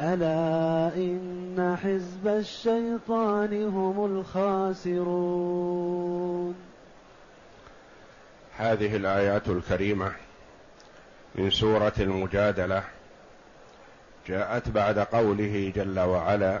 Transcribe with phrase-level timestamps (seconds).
[0.00, 4.04] ألا إن حزب الشيطان هم
[4.84, 6.54] الخاسرون.
[8.56, 10.12] هذه الآيات الكريمة
[11.34, 12.82] من سورة المجادلة
[14.28, 16.60] جاءت بعد قوله جل وعلا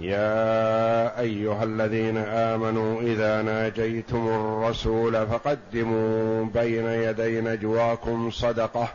[0.00, 8.88] يا أيها الذين آمنوا إذا ناجيتم الرسول فقدموا بين يدي نجواكم صدقة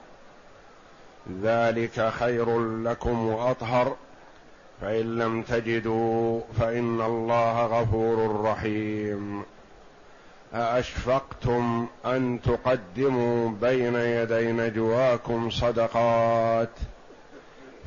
[1.44, 3.96] ذلك خير لكم وأطهر.
[4.82, 9.44] فإن لم تجدوا فإن الله غفور رحيم.
[10.54, 16.70] أأشفقتم أن تقدموا بين يدي نجواكم صدقات.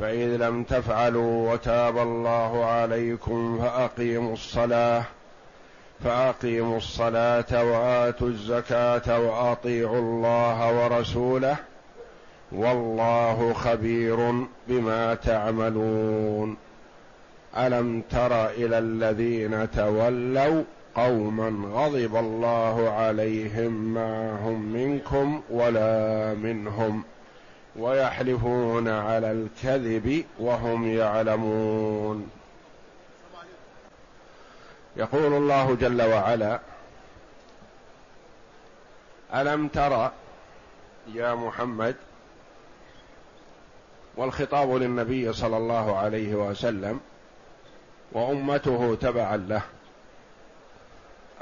[0.01, 5.03] فإذ لم تفعلوا وتاب الله عليكم فأقيموا الصلاة.
[6.05, 11.57] فأقيموا الصلاة وآتوا الزكاة وأطيعوا الله ورسوله.
[12.53, 16.57] والله خبير بما تعملون.
[17.57, 20.63] ألم تر إلى الذين تولوا
[20.95, 27.05] قوما غضب الله عليهم ما هم منكم ولا منهم
[27.77, 32.31] ويحلفون على الكذب وهم يعلمون.
[34.97, 36.61] يقول الله جل وعلا
[39.35, 40.11] ألم تر
[41.15, 41.97] يا محمد
[44.17, 47.01] والخطاب للنبي صلى الله عليه وسلم
[48.13, 49.63] وأمته تبعا له.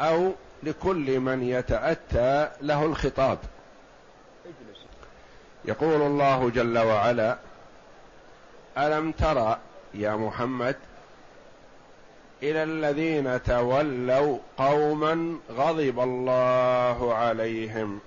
[0.00, 3.38] أو لكل من يتأتى له الخطاب.
[5.64, 7.38] يقول الله جل وعلا
[8.78, 9.58] ألم تر
[9.94, 10.76] يا محمد
[12.42, 18.00] إلى الذين تولوا قوما غضب الله عليهم؟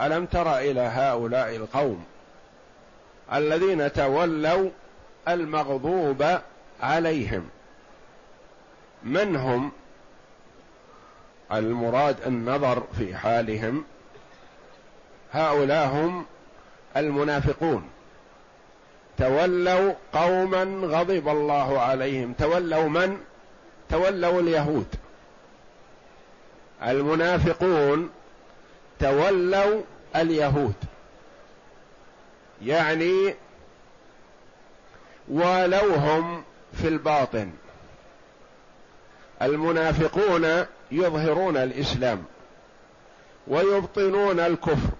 [0.00, 2.04] ألم تر إلى هؤلاء القوم؟
[3.32, 4.70] الذين تولوا
[5.28, 6.38] المغضوب
[6.80, 7.48] عليهم.
[9.02, 9.72] من هم
[11.52, 13.84] المراد النظر في حالهم.
[15.32, 16.26] هؤلاء هم
[16.96, 17.88] المنافقون.
[19.18, 22.32] تولوا قوما غضب الله عليهم.
[22.32, 23.20] تولوا من؟
[23.90, 24.94] تولوا اليهود.
[26.82, 28.10] المنافقون
[29.00, 29.82] تولوا
[30.16, 30.74] اليهود.
[32.62, 33.34] يعني
[35.28, 37.50] والوهم في الباطن.
[39.42, 42.24] المنافقون يظهرون الإسلام
[43.48, 44.90] ويبطنون الكفر.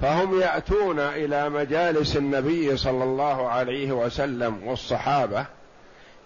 [0.00, 5.46] فهم يأتون إلى مجالس النبي صلى الله عليه وسلم والصحابة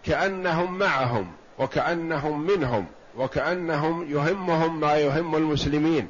[0.04, 2.86] كأنهم معهم وكأنهم منهم
[3.16, 6.08] وكأنهم يهمهم ما يهم المسلمين.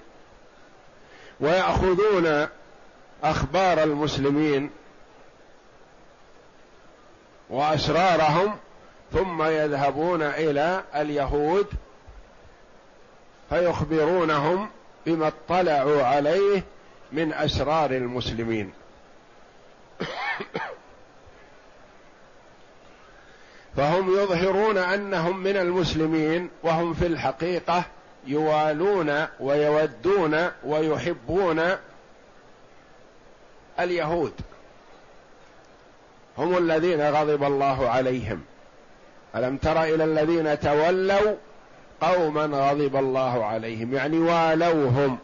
[1.43, 2.49] ويأخذون
[3.25, 4.71] أخبار المسلمين
[7.51, 8.57] وأسرارهم
[9.13, 11.67] ثم يذهبون إلى اليهود
[13.51, 14.69] فيخبرونهم
[15.07, 16.63] بما اطلعوا عليه
[17.13, 18.73] من أسرار المسلمين.
[23.77, 27.85] فهم يظهرون أنهم من المسلمين وهم في الحقيقة
[28.27, 31.63] يوالون ويودون ويحبون
[33.81, 34.33] اليهود.
[36.39, 38.45] هم الذين غضب الله عليهم.
[39.37, 41.35] ألم تر إلى الذين تولوا
[42.01, 45.19] قوما غضب الله عليهم؟ يعني والوهم.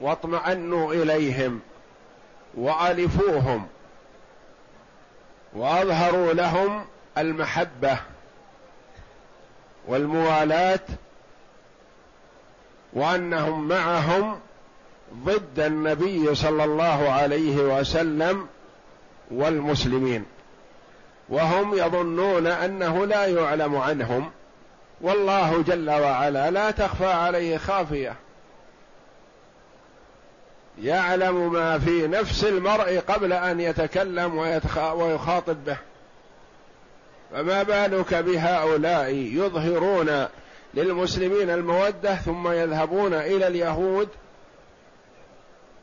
[0.00, 1.60] واطمأنوا إليهم.
[2.54, 3.66] وألفوهم.
[5.54, 6.86] وأظهروا لهم
[7.18, 7.98] المحبة
[9.86, 10.80] والموالاة
[12.96, 14.40] وأنهم معهم
[15.24, 18.46] ضد النبي صلى الله عليه وسلم
[19.30, 20.24] والمسلمين.
[21.28, 24.30] وهم يظنون أنه لا يعلم عنهم.
[25.00, 28.14] والله جل وعلا لا تخفى عليه خافية.
[30.82, 34.38] يعلم ما في نفس المرء قبل أن يتكلم
[34.94, 35.76] ويخاطب به.
[37.32, 40.26] فما بالك بهؤلاء يظهرون
[40.76, 44.08] للمسلمين المودة ثم يذهبون إلى اليهود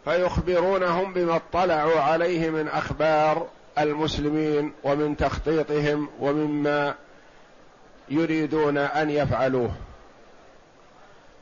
[0.05, 3.47] فيخبرونهم بما اطلعوا عليه من أخبار
[3.77, 6.95] المسلمين ومن تخطيطهم ومما
[8.09, 9.71] يريدون أن يفعلوه.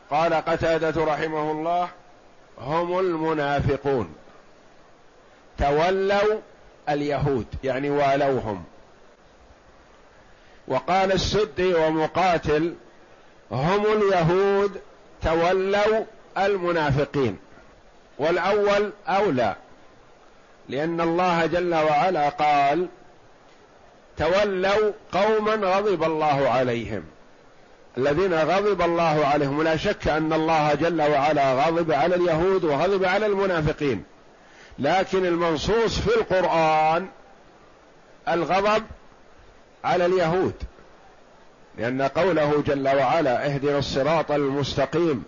[0.10, 1.90] قال قتادة رحمه الله
[2.60, 4.16] هم المنافقون.
[5.58, 6.40] تولوا
[6.90, 8.64] اليهود يعني والوهم.
[10.68, 12.74] وقال السدي ومقاتل
[13.52, 14.82] هم اليهود
[15.24, 16.04] تولوا
[16.38, 17.38] المنافقين
[18.20, 19.56] والأول أولى
[20.70, 22.88] لأن الله جل وعلا قال
[24.18, 27.04] تولوا قوما غضب الله عليهم.
[27.98, 33.26] الذين غضب الله عليهم لا شك أن الله جل وعلا غضب على اليهود وغضب على
[33.26, 34.04] المنافقين.
[34.80, 37.08] لكن المنصوص في القرآن
[38.28, 38.84] الغضب
[39.84, 40.54] على اليهود.
[41.78, 45.24] لأن قوله جل وعلا اهدنا الصراط المستقيم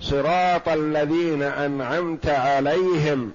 [0.00, 3.32] صراط الذين أنعمت عليهم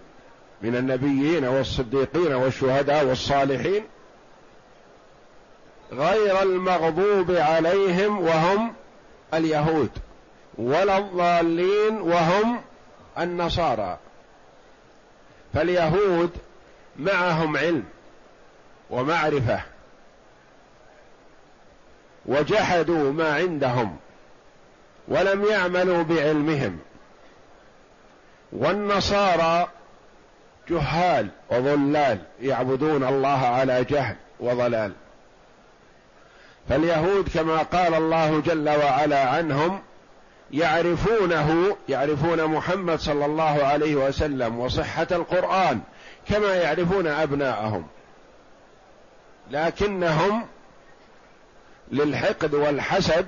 [0.61, 3.83] من النبيين والصديقين والشهداء والصالحين
[5.91, 8.73] غير المغضوب عليهم وهم
[9.33, 9.89] اليهود
[10.57, 12.61] ولا الضالين وهم
[13.17, 13.97] النصارى.
[15.53, 16.29] فاليهود
[16.99, 17.83] معهم علم
[18.89, 19.72] ومعرفة
[22.25, 23.97] وجحدوا ما عندهم
[25.07, 26.79] ولم يعملوا بعلمهم.
[28.51, 29.67] والنصارى
[30.69, 34.91] جهال وضلال يعبدون الله على جهل وضلال.
[36.69, 39.81] فاليهود كما قال الله جل وعلا عنهم
[40.51, 45.81] يعرفونه يعرفون محمد صلى الله عليه وسلم وصحة القرآن
[46.29, 47.87] كما يعرفون أبناءهم.
[49.51, 50.45] لكنهم
[51.91, 53.25] للحقد والحسد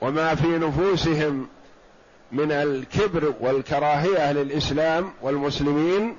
[0.00, 1.48] وما في نفوسهم
[2.32, 6.16] من الكبر والكراهية للاسلام والمسلمين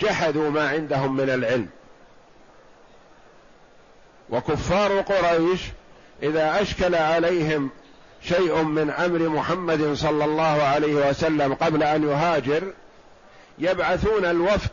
[0.00, 1.68] جحدوا ما عندهم من العلم.
[4.30, 5.60] وكفار قريش
[6.22, 7.70] إذا أشكل عليهم
[8.22, 12.72] شيء من أمر محمد صلى الله عليه وسلم قبل أن يهاجر
[13.58, 14.70] يبعثون الوفد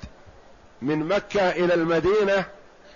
[0.81, 2.45] من مكة إلى المدينة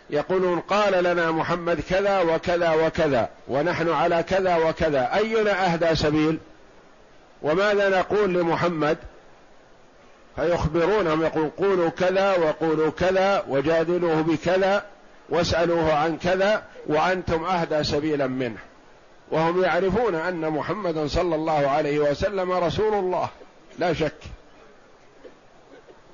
[0.10, 6.40] يقولون قال لنا محمد كذا وكذا وكذا ونحن على كذا وكذا أينا أهدى سبيل؟
[7.42, 8.98] وماذا نقول لمحمد؟
[10.36, 14.86] فيخبرونهم يقول قولوا كذا وقولوا كذا وجادلوه بكذا
[15.30, 18.58] واسألوه عن كذا وأنتم أهدى سبيلا منه.
[19.32, 23.30] وهم يعرفون أن محمدا صلى الله عليه وسلم رسول الله
[23.80, 24.14] لا شك.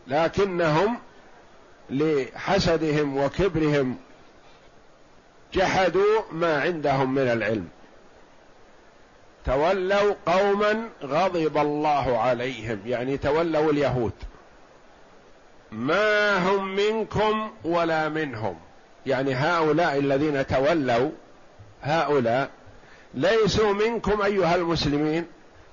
[0.07, 0.97] لكنهم
[1.89, 3.97] لحسدهم وكبرهم
[5.53, 7.67] جحدوا ما عندهم من العلم.
[9.45, 14.11] تولوا قوما غضب الله عليهم يعني تولوا اليهود.
[15.71, 18.59] ما هم منكم ولا منهم.
[19.05, 21.11] يعني هؤلاء الذين تولوا
[21.81, 22.49] هؤلاء
[23.13, 25.25] ليسوا منكم أيها المسلمين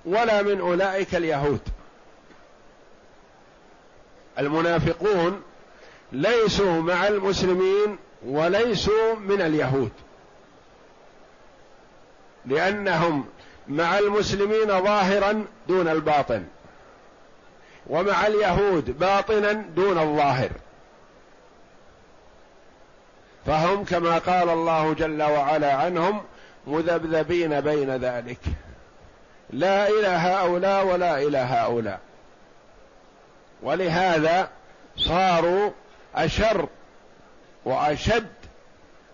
[0.05, 1.61] ولا من أولئك اليهود.
[4.39, 5.43] المنافقون
[6.13, 9.93] ليسوا مع المسلمين وليسوا من اليهود.
[12.47, 13.27] لأنهم
[13.69, 16.45] مع المسلمين ظاهرا دون الباطن
[17.87, 20.51] ومع اليهود باطنا دون الظاهر.
[23.47, 26.23] فهم كما قال الله جل وعلا عنهم
[26.67, 28.41] مذبذبين بين ذلك.
[29.51, 32.01] لا إلى هؤلاء ولا إلى هؤلاء.
[33.63, 34.49] ولهذا
[34.97, 35.71] صاروا
[36.15, 36.69] أشر
[37.65, 38.29] وأشد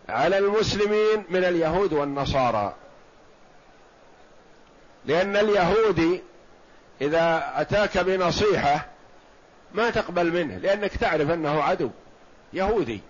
[0.08, 2.74] على المسلمين من اليهود والنصارى.
[5.04, 6.22] لأن اليهودي
[7.00, 8.86] إذا أتاك بنصيحة
[9.74, 11.90] ما تقبل منه لأنك تعرف أنه عدو
[12.52, 13.00] يهودي.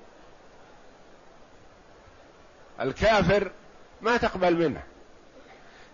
[2.81, 3.50] الكافر
[4.03, 4.83] ما تقبل منه.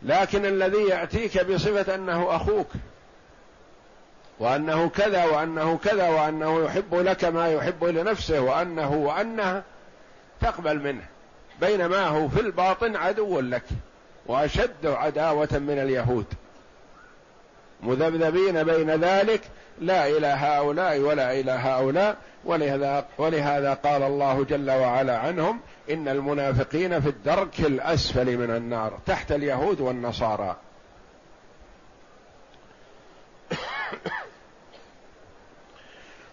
[0.02, 2.68] لكن الذي يأتيك بصفة أنه أخوك
[4.40, 9.62] وأنه كذا وأنه كذا وأنه يحب لك ما يحب لنفسه وأنه وانها
[10.40, 11.04] تقبل منه.
[11.60, 13.64] بينما هو في الباطن عدو لك
[14.26, 16.26] وأشد عداوة من اليهود.
[17.82, 19.40] مذبذبين بين ذلك
[19.80, 22.16] لا إلى هؤلاء ولا إلى هؤلاء.
[22.44, 29.32] ولهذا ولهذا قال الله جل وعلا عنهم إن المنافقين في الدرك الأسفل من النار تحت
[29.32, 30.56] اليهود والنصارى.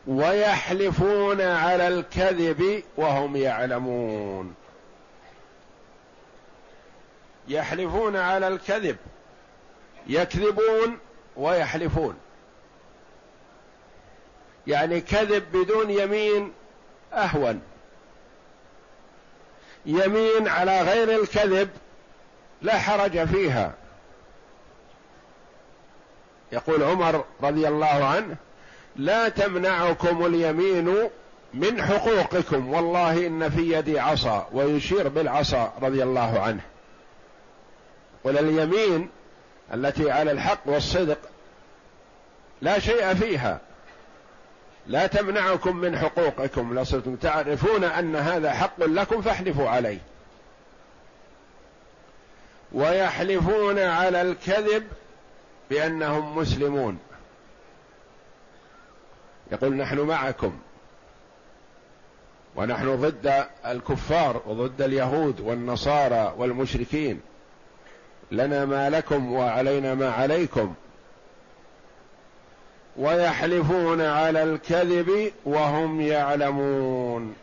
[0.08, 4.56] ويحلفون على الكذب وهم يعلمون.
[7.48, 8.98] يحلفون على الكذب
[10.08, 11.00] يكذبون
[11.36, 12.18] ويحلفون.
[14.68, 16.54] يعني كذب بدون يمين
[17.14, 17.62] أهون.
[19.86, 21.70] يمين على غير الكذب
[22.62, 23.74] لا حرج فيها.
[26.52, 28.36] يقول عمر رضي الله عنه
[28.98, 31.10] لا تمنعكم اليمين
[31.54, 32.74] من حقوقكم.
[32.74, 36.62] والله إن في يدي عصا ويشير بالعصا رضي الله عنه.
[38.24, 39.10] قل اليمين
[39.74, 41.18] التي على الحق والصدق
[42.62, 43.60] لا شيء فيها.
[44.88, 46.80] لا تمنعكم من حقوقكم.
[46.80, 50.00] لصرتم تعرفون أن هذا حق لكم فاحلفوا عليه.
[52.72, 54.88] ويحلفون على الكذب
[55.70, 57.00] بأنهم مسلمون.
[59.52, 60.60] يقول نحن معكم.
[62.56, 67.22] ونحن ضد الكفار وضد اليهود والنصارى والمشركين.
[68.32, 70.74] لنا ما لكم وعلينا ما عليكم.
[72.98, 77.36] ويحلفون على الكذب وهم يعلمون.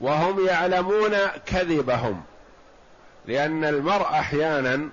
[0.00, 2.22] وهم يعلمون كذبهم.
[3.26, 4.88] لأن المرء أحيانا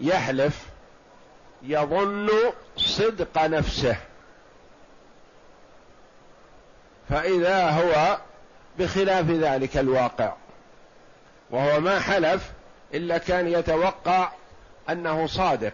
[0.00, 0.69] يحلف
[1.62, 2.30] يظن
[2.76, 3.96] صدق نفسه.
[7.08, 8.18] فإذا هو
[8.78, 10.32] بخلاف ذلك الواقع.
[11.50, 12.50] وهو ما حلف
[12.94, 14.32] إلا كان يتوقع
[14.90, 15.72] أنه صادق.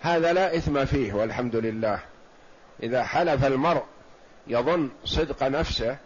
[0.00, 2.00] هذا لا إثم فيه والحمد لله.
[2.82, 3.84] إذا حلف المرء
[4.46, 5.96] يظن صدق نفسه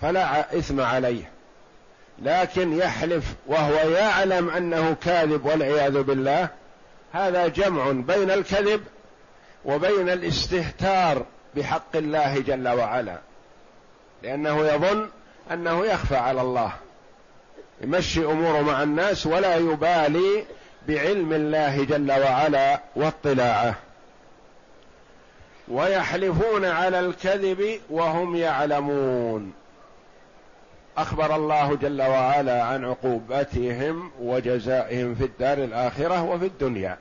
[0.00, 1.33] فلا إثم عليه.
[2.22, 6.48] لكن يحلف وهو يعلم أنه كاذب والعياذ بالله
[7.12, 8.80] هذا جمع بين الكذب
[9.64, 11.24] وبين الاستهتار
[11.56, 13.18] بحق الله جل وعلا.
[14.22, 15.08] لأنه يظن
[15.52, 16.72] أنه يخفى على الله
[17.80, 20.44] يمشي اموره مع الناس ولا يبالي
[20.88, 23.74] بعلم الله جل وعلا واطلاعه.
[25.68, 29.52] ويحلفون على الكذب وهم يعلمون.
[30.96, 36.98] أخبر الله جل وعلا عن عقوبتهم وجزائهم في الدار الآخرة وفي الدنيا.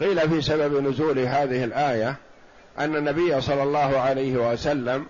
[0.00, 2.16] قيل في سبب نزول هذه الآية
[2.78, 5.06] أن النبي صلى الله عليه وسلم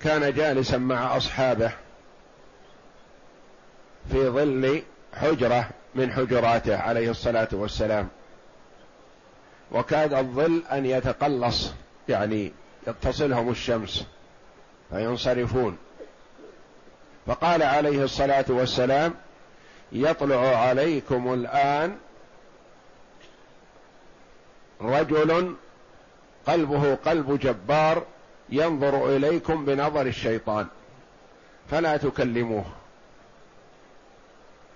[0.00, 1.72] كان جالسا مع أصحابه
[4.12, 4.82] في ظل
[5.14, 8.08] حجرة من حجراته عليه الصلاة والسلام.
[9.72, 11.72] وكاد الظل أن يتقلص
[12.08, 12.52] يعني
[13.02, 14.06] تصلهم الشمس
[14.90, 15.78] فينصرفون.
[17.26, 19.14] فقال عليه الصلاة والسلام
[19.92, 21.96] يطلع عليكم الآن
[24.80, 25.56] رجل
[26.46, 28.04] قلبه قلب جبار
[28.48, 30.66] ينظر إليكم بنظر الشيطان
[31.70, 32.64] فلا تكلموه.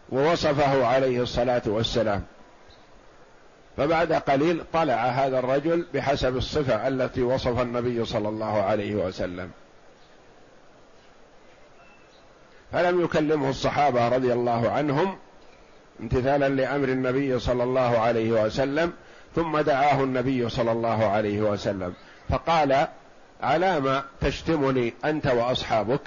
[0.08, 2.25] ووصفه عليه الصلاة والسلام.
[3.76, 9.50] فبعد قليل طلع هذا الرجل بحسب الصفة التي وصف النبي صلى الله عليه وسلم.
[12.73, 15.16] فلم يكلمه الصحابة رضي الله عنهم
[16.00, 18.93] امتثالا لأمر النبي صلى الله عليه وسلم
[19.35, 21.95] ثم دعاه النبي صلى الله عليه وسلم.
[22.28, 22.87] فقال
[23.43, 26.00] على ما تشتمني أنت وأصحابك؟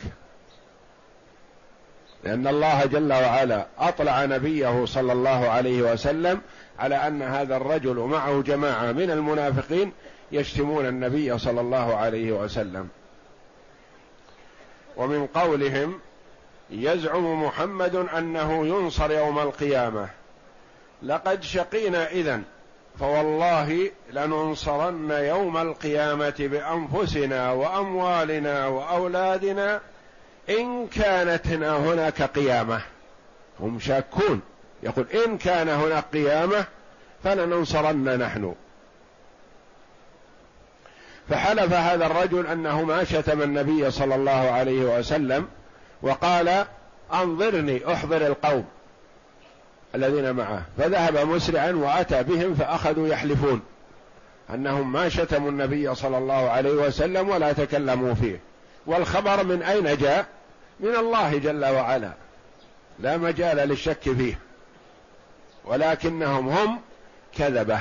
[2.23, 6.41] لأن الله جل وعلا أطلع نبيه صلى الله عليه وسلم
[6.79, 9.91] على أن هذا الرجل معه جماعة من المنافقين
[10.31, 12.89] يشتمون النبي صلى الله عليه وسلم.
[14.97, 15.99] ومن قولهم
[16.69, 20.09] يزعم محمد أنه ينصر يوم القيامة.
[21.03, 22.41] لقد شقينا اذا
[22.99, 29.81] فوالله لننصرن يوم القيامة بأنفسنا وأموالنا وأولادنا
[30.49, 32.81] إن كانت هناك قيامة.
[33.59, 34.41] هم شاكون.
[34.83, 36.65] يقول إن كان هناك قيامة
[37.23, 38.55] فلننصرن نحن.
[41.29, 45.47] فحلف هذا الرجل انه ما شتم النبي صلى الله عليه وسلم
[46.01, 46.65] وقال
[47.13, 48.65] أنظرني أحضر القوم
[49.95, 50.61] الذين معه.
[50.77, 53.61] فذهب مسرعا وأتى بهم فأخذوا يحلفون
[54.49, 58.39] أنهم ما شتموا النبي صلى الله عليه وسلم ولا تكلموا فيه.
[58.85, 60.36] والخبر من أين جاء؟
[60.79, 62.11] من الله جل وعلا.
[62.99, 64.39] لا مجال للشك فيه.
[65.65, 66.81] ولكنهم هم
[67.37, 67.79] كذبة.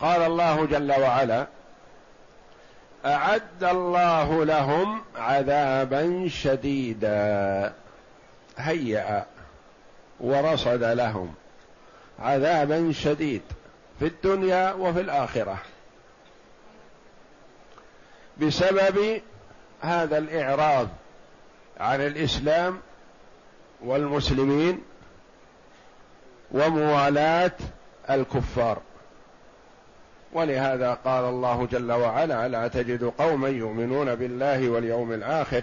[0.00, 1.46] قال الله جل وعلا
[3.06, 7.72] أعد الله لهم عذابا شديدا.
[8.58, 9.26] هيأ
[10.20, 11.34] ورصد لهم
[12.18, 13.42] عذابا شديد
[13.98, 15.58] في الدنيا وفي الآخرة.
[18.38, 19.22] بسبب
[19.82, 20.88] هذا الإعراض
[21.80, 22.80] عن الإسلام
[23.84, 24.82] والمسلمين
[26.52, 27.52] وموالاة
[28.10, 28.78] الكفار.
[30.32, 35.62] ولهذا قال الله جل وعلا لا تجد قوما يؤمنون بالله واليوم الآخر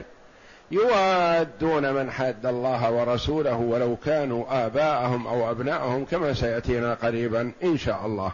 [0.71, 8.05] يوادون من حاد الله ورسوله ولو كانوا آباءهم أو أبناءهم كما سيأتينا قريبا إن شاء
[8.05, 8.31] الله.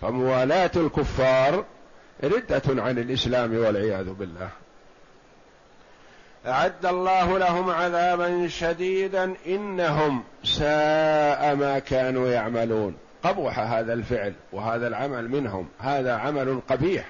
[0.00, 1.64] فموالاة الكفار
[2.24, 4.48] ردة عن الإسلام والعياذ بالله.
[6.46, 12.96] أعد الله لهم عذابا شديدا إنهم ساء ما كانوا يعملون.
[13.22, 15.68] قبح هذا الفعل وهذا العمل منهم.
[15.78, 17.06] هذا عمل قبيح.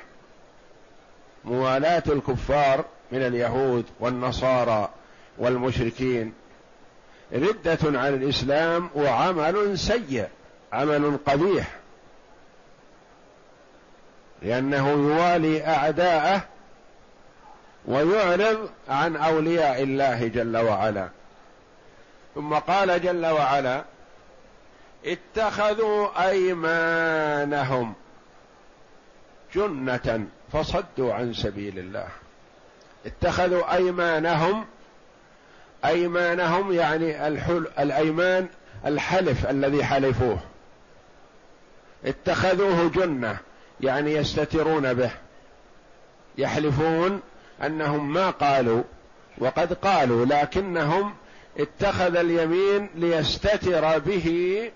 [1.45, 4.89] موالاه الكفار من اليهود والنصارى
[5.39, 6.33] والمشركين.
[7.33, 10.29] ردة عن الإسلام وعمل سيء.
[10.73, 11.78] عمل قبيح.
[14.43, 16.43] لأنه يوالي أعداءه
[17.87, 21.09] ويعرض عن أولياء الله جل وعلا.
[22.35, 23.85] ثم قال جل وعلا
[25.07, 27.95] اتخذوا أيمانهم
[29.55, 32.09] جنة فصدوا عن سبيل الله.
[33.07, 34.67] اتخذوا أيمانهم
[35.85, 38.49] أيمانهم يعني الحل الأيمان
[38.87, 40.39] الحلف الذي حلفوه.
[42.05, 43.39] اتخذوه جنة.
[43.81, 45.11] يعني يستترون به.
[46.39, 47.21] يحلفون
[47.63, 48.83] أنهم ما قالوا
[49.39, 51.15] وقد قالوا لكنهم
[51.59, 54.71] اتخذ اليمين ليستتر به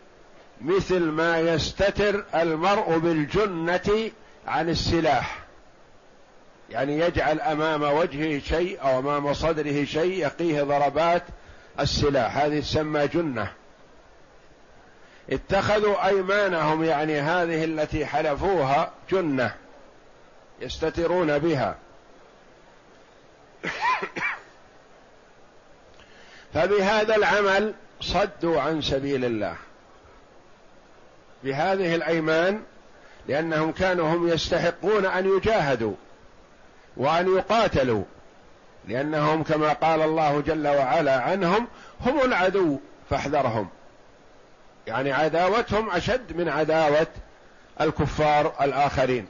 [0.60, 4.10] مثل ما يستتر المرء بالجنة
[4.46, 5.38] عن السلاح.
[6.70, 11.22] يعني يجعل أمام وجهه شيء أو أمام صدره شيء يقيه ضربات
[11.80, 12.36] السلاح.
[12.36, 13.52] هذه تسمى جنة.
[15.32, 19.54] اتخذوا أيمانهم يعني هذه التي حلفوها جنة
[20.60, 21.76] يستترون بها.
[26.54, 29.56] فبهذا العمل صدوا عن سبيل الله.
[31.44, 32.62] بهذه الأيمان
[33.28, 35.94] لأنهم كانوا هم يستحقون أن يجاهدوا
[36.96, 38.04] وأن يقاتلوا
[38.88, 41.68] لأنهم كما قال الله جل وعلا عنهم
[42.00, 42.78] هم العدو
[43.10, 43.68] فاحذرهم.
[44.86, 47.06] يعني عداوتهم أشد من عداوة
[47.80, 49.26] الكفار الآخرين.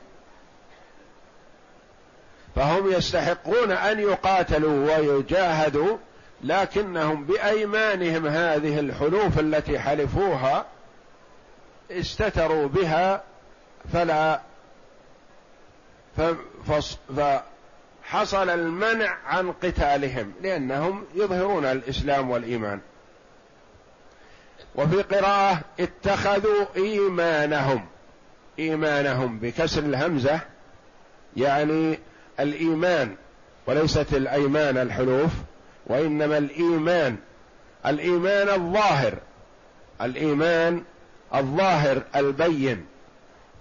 [2.56, 5.96] فهم يستحقون أن يقاتلوا ويجاهدوا
[6.44, 10.66] لكنهم بأيمانهم هذه الحلوف التي حلفوها
[11.90, 13.22] استتروا بها
[13.92, 14.40] فلا
[18.06, 22.80] فحصل المنع عن قتالهم لأنهم يظهرون الإسلام والإيمان.
[24.74, 27.84] وفي قراءة اتخذوا إيمانهم.
[28.58, 30.40] إيمانهم بكسر الهمزة
[31.36, 31.98] يعني
[32.40, 33.16] الإيمان
[33.66, 35.30] وليست الأيمان الحلوف
[35.86, 37.16] وإنما الإيمان.
[37.86, 39.18] الإيمان الظاهر
[40.02, 40.82] الإيمان
[41.34, 42.86] الظاهر البين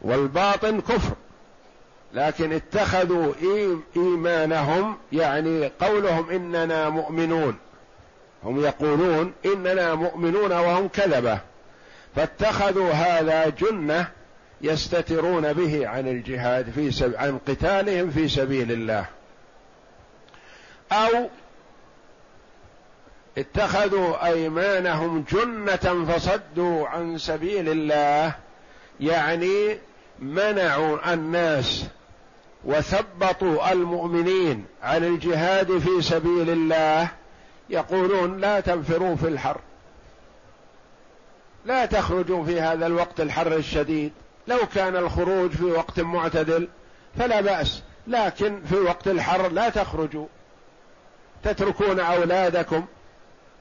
[0.02, 1.16] والباطن كفر.
[2.14, 3.34] لكن اتخذوا
[3.96, 7.58] إيمانهم يعني قولهم إننا مؤمنون.
[8.44, 11.40] هم يقولون إننا مؤمنون وهم كذبة.
[12.16, 14.08] فاتخذوا هذا جنة
[14.62, 17.16] يستترون به عن الجهاد في سب...
[17.16, 19.06] عن قتالهم في سبيل الله.
[20.92, 21.30] أو
[23.38, 28.36] اتخذوا أيمانهم جنة فصدوا عن سبيل الله
[29.00, 29.78] يعني
[30.20, 31.86] منعوا الناس
[32.66, 37.08] وثبطوا المؤمنين عن الجهاد في سبيل الله
[37.72, 39.60] يقولون لا تنفروا في الحر.
[41.66, 44.12] لا تخرجوا في هذا الوقت الحر الشديد.
[44.48, 46.68] لو كان الخروج في وقت معتدل
[47.20, 50.28] فلا بأس لكن في وقت الحر لا تخرجوا.
[51.44, 52.86] تتركون أولادكم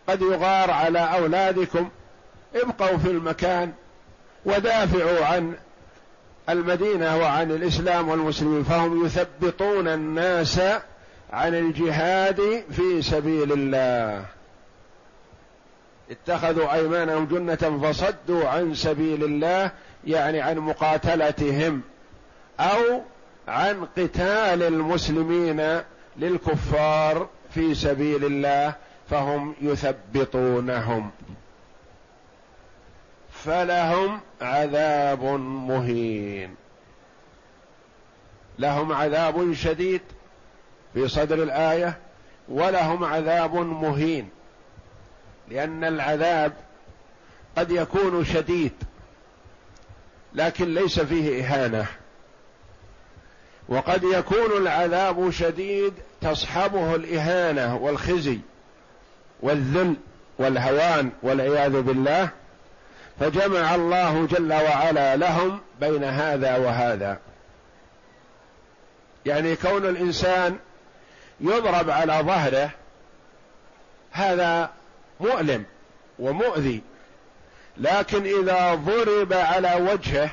[0.08, 1.88] قد يغار على أولادكم.
[2.54, 3.72] ابقوا في المكان
[4.44, 5.54] ودافعوا عن
[6.48, 10.60] المدينة وعن الإسلام والمسلمين فهم يثبطون الناس
[11.32, 14.24] عن الجهاد في سبيل الله.
[16.10, 19.70] اتخذوا أيمانهم جنة فصدوا عن سبيل الله
[20.06, 21.80] يعني عن مقاتلتهم
[22.60, 23.02] أو
[23.48, 25.80] عن قتال المسلمين
[26.16, 28.74] للكفار في سبيل الله
[29.10, 31.10] فهم يثبطونهم.
[33.32, 35.24] فلهم عذاب
[35.68, 36.54] مهين.
[38.58, 40.00] لهم عذاب شديد
[40.94, 41.98] في صدر الآية
[42.48, 44.28] ولهم عذاب مهين
[45.48, 46.52] لأن العذاب
[47.56, 48.72] قد يكون شديد
[50.34, 51.86] لكن ليس فيه إهانة.
[53.68, 58.38] وقد يكون العذاب شديد تصحبه الإهانة والخزي
[59.40, 59.94] والذل
[60.38, 62.28] والهوان والعياذ بالله
[63.20, 67.18] فجمع الله جل وعلا لهم بين هذا وهذا.
[69.26, 70.58] يعني كون الإنسان
[71.40, 72.70] يضرب على ظهره
[74.10, 74.70] هذا
[75.20, 75.64] مؤلم
[76.18, 76.82] ومؤذي.
[77.76, 80.30] لكن إذا ضرب على وجهه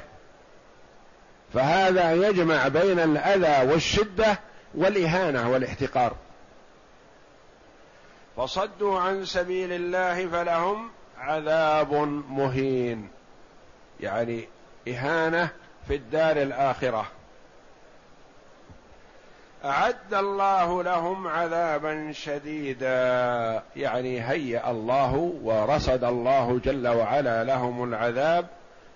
[1.53, 4.39] فهذا يجمع بين الأذى والشدة
[4.75, 6.15] والإهانة والاحتقار.
[8.37, 11.93] فصدوا عن سبيل الله فلهم عذاب
[12.29, 13.09] مهين.
[13.99, 14.47] يعني
[14.87, 15.49] إهانة
[15.87, 17.07] في الدار الآخرة.
[19.67, 23.63] أعد الله لهم عذابا شديدا.
[23.75, 28.47] يعني هيأ الله ورصد الله جل وعلا لهم العذاب.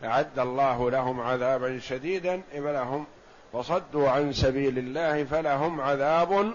[0.04, 3.06] أعد الله لهم عذابا شديدا لهم
[3.54, 6.54] وصدوا عن سبيل الله فلهم عذاب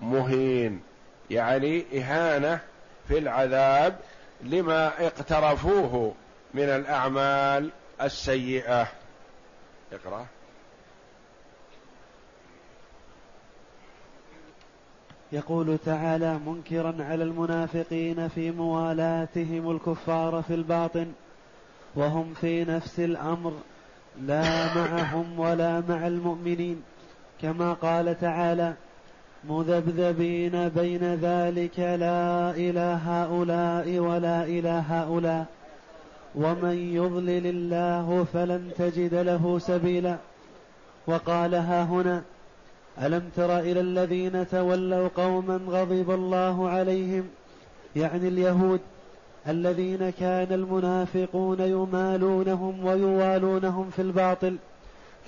[0.00, 0.82] مهين.
[1.30, 2.60] يعني إهانة
[3.08, 3.96] في العذاب
[4.42, 6.14] لما اقترفوه
[6.54, 7.70] من الأعمال
[8.02, 8.88] السيئة.
[9.92, 10.26] اقرأ.
[15.32, 21.06] يقول تعالى منكرا على المنافقين في موالاتهم الكفار في الباطن
[21.94, 23.52] وهم في نفس الأمر
[24.22, 26.82] لا معهم ولا مع المؤمنين.
[27.42, 28.74] كما قال تعالى
[29.48, 35.46] مذبذبين بين ذلك لا إلى هؤلاء ولا إلى هؤلاء
[36.34, 40.16] ومن يضلل الله فلن تجد له سبيلا.
[41.06, 42.22] وقال ها هنا
[43.02, 47.28] ألم تر إلى الذين تولوا قوما غضب الله عليهم؟
[47.96, 48.80] يعني اليهود
[49.48, 54.56] الذين كان المنافقون يمالونهم ويوالونهم في الباطل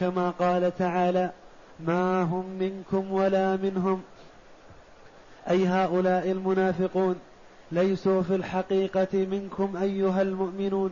[0.00, 1.31] كما قال تعالى
[1.81, 4.02] ما هم منكم ولا منهم.
[5.50, 7.16] أي هؤلاء المنافقون
[7.72, 10.90] ليسوا في الحقيقة منكم أيها المؤمنون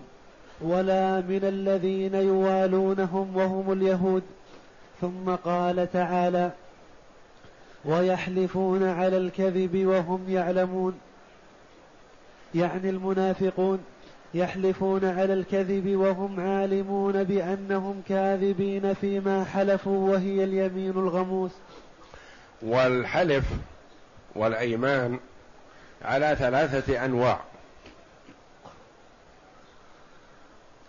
[0.61, 4.23] ولا من الذين يوالونهم وهم اليهود.
[5.01, 6.51] ثم قال تعالى
[7.87, 10.99] ويحلفون على الكذب وهم يعلمون.
[12.55, 13.85] يعني المنافقون
[14.35, 21.51] يحلفون على الكذب وهم عالمون بأنهم كاذبين فيما حلفوا وهي اليمين الغموس.
[22.63, 23.45] والحلف
[24.35, 25.19] والأيمان
[26.03, 27.41] على ثلاثة أنواع.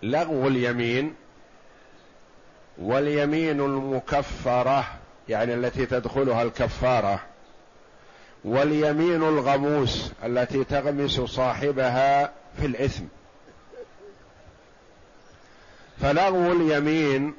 [0.04, 1.14] لغو اليمين
[2.78, 4.97] واليمين المكفرة.
[5.30, 7.20] يعني التي تدخلها الكفارة.
[8.46, 13.04] واليمين الغموس التي تغمس صاحبها في الإثم.
[16.02, 17.34] فلغو اليمين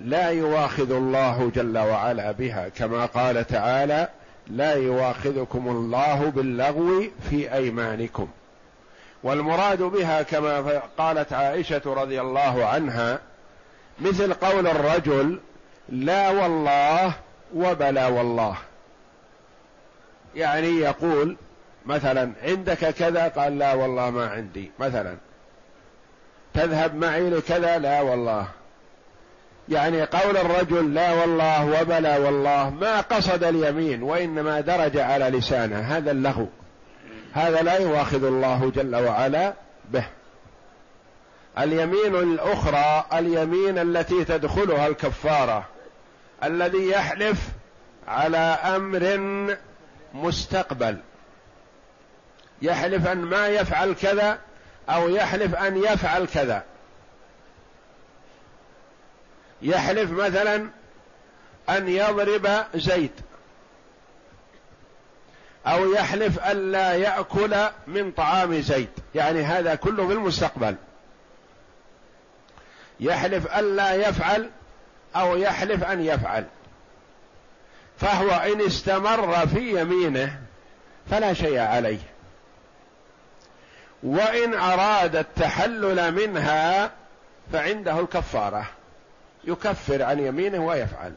[0.00, 2.68] لا يواخذ الله جل وعلا بها.
[2.68, 4.08] كما قال تعالى
[4.46, 8.28] لا يواخذكم الله باللغو في أيمانكم.
[9.22, 13.18] والمراد بها كما قالت عائشة رضي الله عنها
[14.00, 15.40] مثل قول الرجل
[15.88, 17.12] لا والله
[17.54, 18.56] وبلا والله.
[20.34, 21.36] يعني يقول
[21.86, 24.70] مثلا عندك كذا؟ قال لا والله ما عندي.
[24.78, 25.16] مثلا
[26.54, 28.46] تذهب معي لكذا؟ لا والله.
[29.68, 35.78] يعني قول الرجل لا والله وبلا والله ما قصد اليمين وإنما درج على لسانه.
[35.78, 36.48] هذا اللغو.
[37.32, 39.54] هذا لا يواخذ الله جل وعلا
[39.90, 40.04] به.
[41.58, 45.64] اليمين الأخرى اليمين التي تدخلها الكفارة.
[46.44, 47.38] الذي يحلف
[48.08, 48.36] على
[48.76, 49.16] أمر
[50.14, 50.98] مستقبل.
[52.62, 54.38] يحلف أن ما يفعل كذا
[54.88, 56.64] أو يحلف أن يفعل كذا.
[59.62, 60.68] يحلف مثلا
[61.68, 63.12] أن يضرب زيد
[65.66, 70.76] أو يحلف الا يأكل من طعام زيد يعني هذا كله في المستقبل.
[73.00, 74.50] يحلف الا يفعل
[75.16, 76.46] أو يحلف أن يفعل.
[77.98, 80.40] فهو إن استمر في يمينه
[81.10, 81.98] فلا شيء عليه.
[84.02, 86.90] وإن أراد التحلل منها
[87.52, 88.66] فعنده الكفارة.
[89.44, 91.14] يكفر عن يمينه ويفعل.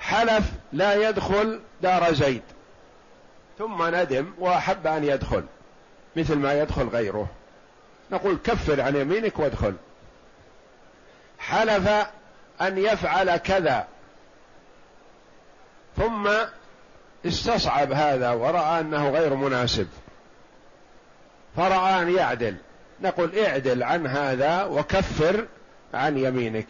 [0.00, 2.42] حلف لا يدخل دار زيد.
[3.58, 5.44] ثم ندم وأحب أن يدخل
[6.16, 7.28] مثل ما يدخل غيره.
[8.10, 9.74] نقول كفر عن يمينك وادخل.
[11.38, 12.06] حلف
[12.62, 13.86] أن يفعل كذا.
[15.96, 16.28] ثم
[17.26, 19.88] استصعب هذا ورأى أنه غير مناسب.
[21.56, 22.56] فرأى أن يعدل.
[23.00, 25.46] نقول اعدل عن هذا وكفر
[25.94, 26.68] عن يمينك.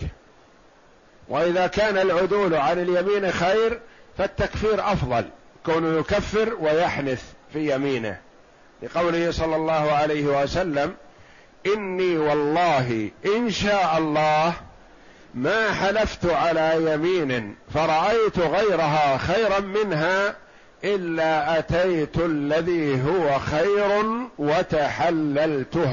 [1.28, 3.80] وإذا كان العدول عن اليمين خير
[4.18, 5.24] فالتكفير أفضل.
[5.66, 8.18] كونه يكفر ويحنث في يمينه.
[8.82, 10.94] لقوله صلى الله عليه وسلم
[11.66, 14.54] إني والله إن شاء الله
[15.34, 20.34] ما حلفت على يمين فرأيت غيرها خيرا منها
[20.84, 24.04] إلا أتيت الذي هو خير
[24.38, 25.92] وتحللتها.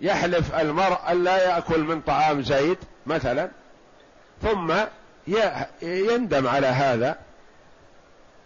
[0.00, 3.48] يحلف المرء أن لا يأكل من طعام زيد مثلا
[4.42, 4.74] ثم
[5.82, 7.16] يندم على هذا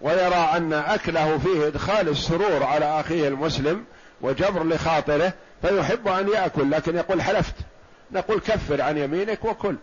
[0.00, 3.84] ويرى أن أكله فيه إدخال السرور على أخيه المسلم
[4.20, 7.54] وجبر لخاطره فيحب أن يأكل لكن يقول حلفت.
[8.12, 9.76] نقول كفر عن يمينك وكل.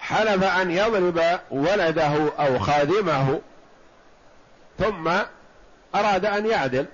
[0.00, 3.40] حلف أن يضرب ولده أو خادمه
[4.78, 5.10] ثم
[5.94, 6.86] أراد أن يعدل.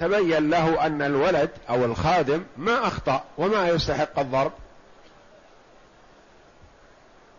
[0.00, 4.52] تبين له أن الولد أو الخادم ما أخطأ وما يستحق الضرب.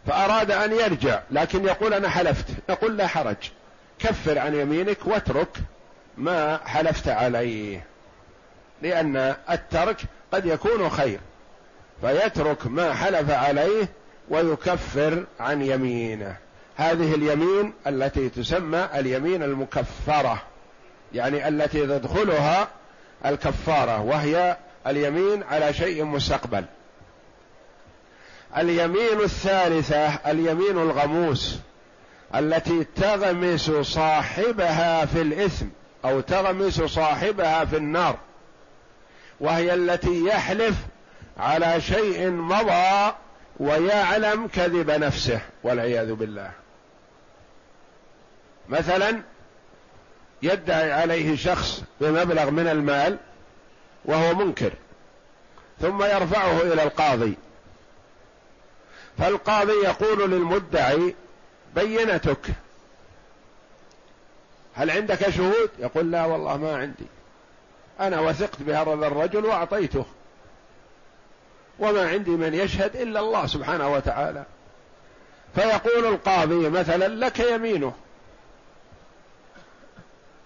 [0.07, 2.45] فأراد أن يرجع لكن يقول أنا حلفت.
[2.69, 3.51] نقول لا حرج.
[3.99, 5.57] كفر عن يمينك واترك
[6.17, 7.90] ما حلفت عليه.
[8.81, 9.97] لأن الترك
[10.31, 11.19] قد يكون خير
[12.01, 13.89] فيترك ما حلف عليه
[14.29, 16.35] ويكفر عن يمينه.
[16.75, 20.41] هذه اليمين التي تسمى اليمين المكفرة
[21.13, 22.67] يعني التي تدخلها
[23.25, 26.65] الكفارة وهي اليمين على شيء مستقبل.
[28.57, 31.59] اليمين الثالثة اليمين الغموس
[32.35, 35.65] التي تغمس صاحبها في الإثم
[36.05, 38.17] أو تغمس صاحبها في النار.
[39.41, 40.75] وهي التي يحلف
[41.37, 43.13] على شيء مضى
[43.59, 46.51] ويعلم كذب نفسه والعياذ بالله.
[48.69, 49.21] مثلا
[50.41, 53.17] يدعي عليه شخص بمبلغ من المال
[54.05, 54.73] وهو منكر
[55.81, 57.37] ثم يرفعه إلى القاضي.
[59.17, 61.15] فالقاضي يقول للمدعي
[61.75, 62.47] بينتك
[64.75, 67.05] هل عندك شهود؟ يقول لا والله ما عندي.
[68.01, 70.05] أنا وثقت بهذا الرجل وأعطيته.
[71.79, 74.43] وما عندي من يشهد إلا الله سبحانه وتعالى.
[75.55, 77.93] فيقول القاضي مثلا لك يمينه.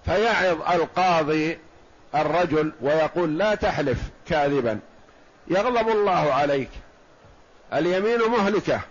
[0.06, 1.58] فيعظ القاضي
[2.16, 4.80] الرجل ويقول لا تحلف كاذبا.
[5.48, 6.70] يغضب الله عليك.
[7.74, 8.82] اليمين مهلكة.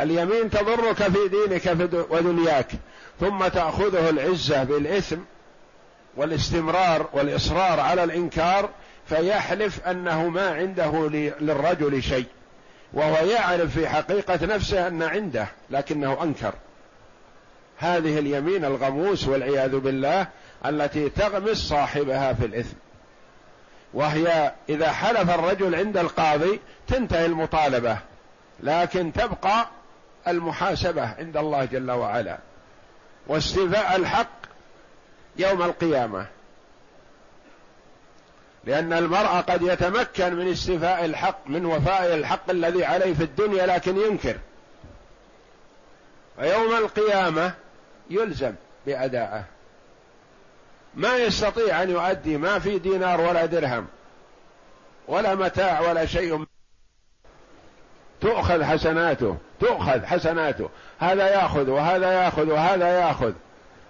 [0.00, 2.70] اليمين تضرك في دينك ودنياك.
[3.20, 5.18] ثم تأخذه العزة بالإثم.
[6.18, 8.70] والاستمرار والإصرار على الإنكار
[9.08, 11.08] فيحلف أنه ما عنده
[11.40, 12.26] للرجل شيء.
[12.92, 16.54] وهو يعرف في حقيقة نفسه أن عنده لكنه أنكر.
[17.78, 20.26] هذه اليمين الغموس والعياذ بالله
[20.66, 22.76] التي تغمس صاحبها في الإثم.
[23.94, 27.98] وهي إذا حلف الرجل عند القاضي تنتهي المطالبة
[28.62, 29.68] لكن تبقى
[30.28, 32.38] المحاسبة عند الله جل وعلا.
[33.26, 34.37] واستيفاء الحق
[35.38, 36.26] يوم القيامة.
[38.64, 43.96] لأن المرء قد يتمكن من استيفاء الحق من وفاء الحق الذي عليه في الدنيا لكن
[43.96, 44.36] ينكر.
[46.38, 47.54] ويوم القيامة
[48.10, 48.54] يلزم
[48.86, 49.44] بأداءه.
[50.94, 53.86] ما يستطيع أن يؤدي ما في دينار ولا درهم
[55.08, 56.44] ولا متاع ولا شيء.
[58.20, 60.68] تؤخذ حسناته تؤخذ حسناته.
[60.98, 63.32] هذا يأخذ وهذا يأخذ وهذا يأخذ.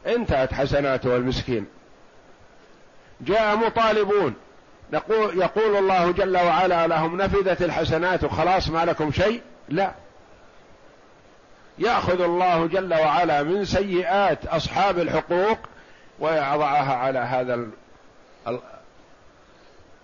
[0.06, 1.66] انتهت حسناته المسكين
[3.20, 4.34] جاء مطالبون.
[4.92, 9.92] نقول يقول الله جل وعلا لهم نفذت الحسنات خلاص ما لكم شيء؟ لا.
[11.78, 15.58] يأخذ الله جل وعلا من سيئات أصحاب الحقوق
[16.18, 17.66] ويضعها على هذا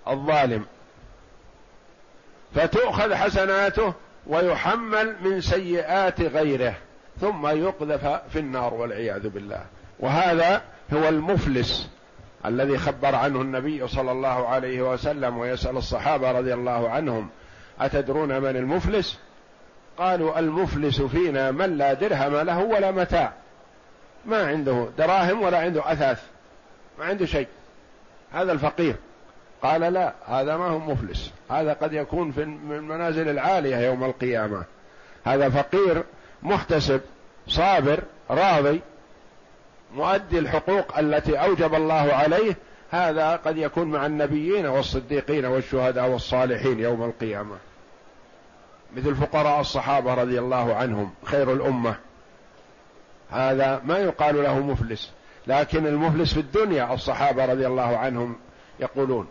[0.09, 0.67] الظالم.
[2.55, 3.93] فتؤخذ حسناته
[4.27, 6.75] ويحمل من سيئات غيره
[7.21, 9.65] ثم يقذف في النار والعياذ بالله.
[10.01, 11.89] وهذا هو المفلس
[12.47, 17.29] الذي خبر عنه النبي صلى الله عليه وسلم ويسأل الصحابة رضي الله عنهم
[17.81, 19.19] أتدرون من المفلس؟
[19.99, 23.33] قالوا المفلس فينا من لا درهم له ولا متاع.
[24.27, 26.23] ما عنده دراهم ولا عنده أثاث.
[26.99, 27.49] ما عنده شيء.
[28.33, 28.97] هذا الفقير.
[29.63, 31.31] قال لا هذا ما هو مفلس.
[31.51, 34.65] هذا قد يكون في المنازل العالية يوم القيامة.
[35.25, 36.05] هذا فقير
[36.43, 37.01] محتسب
[37.49, 38.81] صابر راضي.
[39.95, 42.57] مؤدي الحقوق التي أوجب الله عليه
[42.91, 47.57] هذا قد يكون مع النبيين والصديقين والشهداء والصالحين يوم القيامة.
[48.97, 51.97] مثل فقراء الصحابة رضي الله عنهم خير الأمة.
[53.31, 55.11] هذا ما يقال له مفلس
[55.47, 58.37] لكن المفلس في الدنيا الصحابة رضي الله عنهم
[58.81, 59.27] يقولون.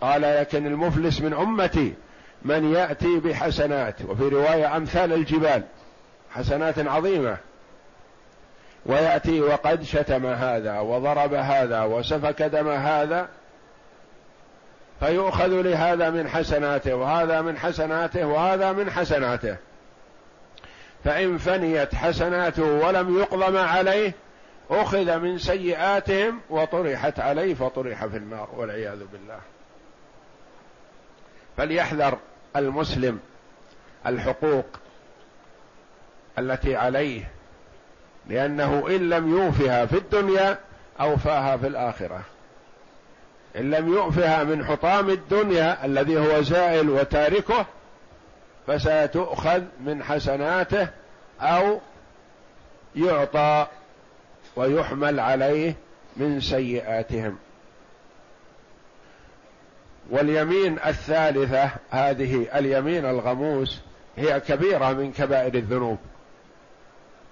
[0.00, 1.94] قال لكن المفلس من أمتي
[2.42, 3.94] من يأتي بحسنات.
[4.08, 5.62] وفي رواية أمثال الجبال.
[6.30, 7.36] حسنات عظيمة.
[8.86, 13.28] ويأتي وقد شتم هذا وضرب هذا وسفك دم هذا
[15.00, 19.56] فيؤخذ لهذا من حسناته وهذا من حسناته وهذا من حسناته.
[21.04, 24.12] فإن فنيت حسناته ولم يقضم عليه
[24.70, 29.40] أخذ من سيئاتهم وطرحت عليه فطرح في النار والعياذ بالله.
[31.56, 32.18] فليحذر
[32.56, 33.20] المسلم
[34.06, 34.66] الحقوق
[36.38, 37.30] التي عليه
[38.30, 40.58] لأنه إن لم يوفها في الدنيا
[41.00, 42.20] أوفاها في الآخرة.
[43.56, 47.66] إن لم يؤفها من حطام الدنيا الذي هو زائل وتاركه
[48.66, 50.88] فستؤخذ من حسناته
[51.40, 51.80] أو
[52.96, 53.66] يعطى
[54.56, 55.74] ويحمل عليه
[56.16, 57.38] من سيئاتهم.
[60.10, 63.80] واليمين الثالثة هذه اليمين الغموس
[64.16, 65.98] هي كبيرة من كبائر الذنوب.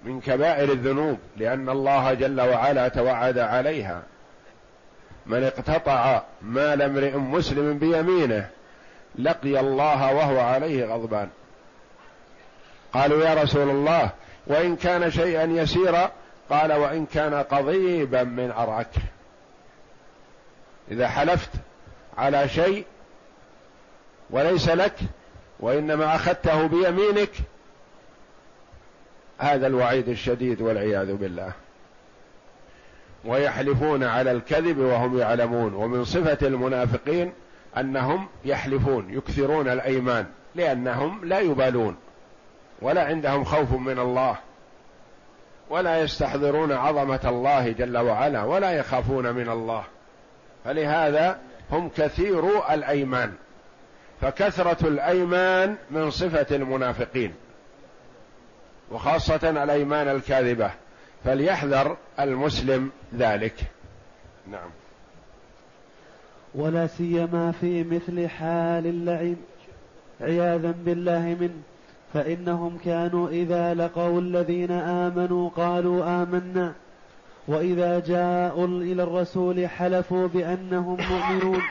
[0.03, 4.01] من كبائر الذنوب لأن الله جل وعلا توعد عليها.
[5.25, 8.49] من اقتطع مال امرئ مسلم بيمينه
[9.15, 11.29] لقي الله وهو عليه غضبان.
[12.93, 14.09] قالوا يا رسول الله
[14.47, 16.11] وإن كان شيئا يسيرا
[16.49, 18.91] قال وإن كان قضيبا من أرعك.
[20.91, 21.49] إذا حلفت
[22.17, 22.85] على شيء
[24.29, 24.95] وليس لك
[25.59, 27.31] وإنما أخذته بيمينك
[29.39, 31.51] هذا الوعيد الشديد والعياذ بالله.
[33.25, 37.33] ويحلفون على الكذب وهم يعلمون ومن صفة المنافقين
[37.77, 40.25] أنهم يحلفون يكثرون الأيمان
[40.55, 41.95] لأنهم لا يبالون
[42.81, 44.37] ولا عندهم خوف من الله
[45.69, 49.83] ولا يستحضرون عظمة الله جل وعلا ولا يخافون من الله.
[50.65, 51.39] فلهذا
[51.71, 53.33] هم كثير الأيمان.
[54.21, 57.33] فكثرة الأيمان من صفة المنافقين.
[58.91, 60.71] وخاصة الأيمان الكاذبة
[61.25, 63.55] فليحذر المسلم ذلك.
[64.51, 64.69] نعم.
[66.55, 69.37] ولا سيما في مثل حال اللعين
[70.21, 71.61] عياذا بالله منه
[72.13, 76.73] فإنهم كانوا إذا لقوا الذين آمنوا قالوا آمنا
[77.47, 81.61] وإذا جاءوا إلى الرسول حلفوا بأنهم مؤمنون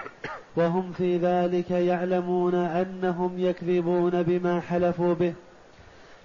[0.57, 5.35] وهم في ذلك يعلمون أنهم يكذبون بما حلفوا به.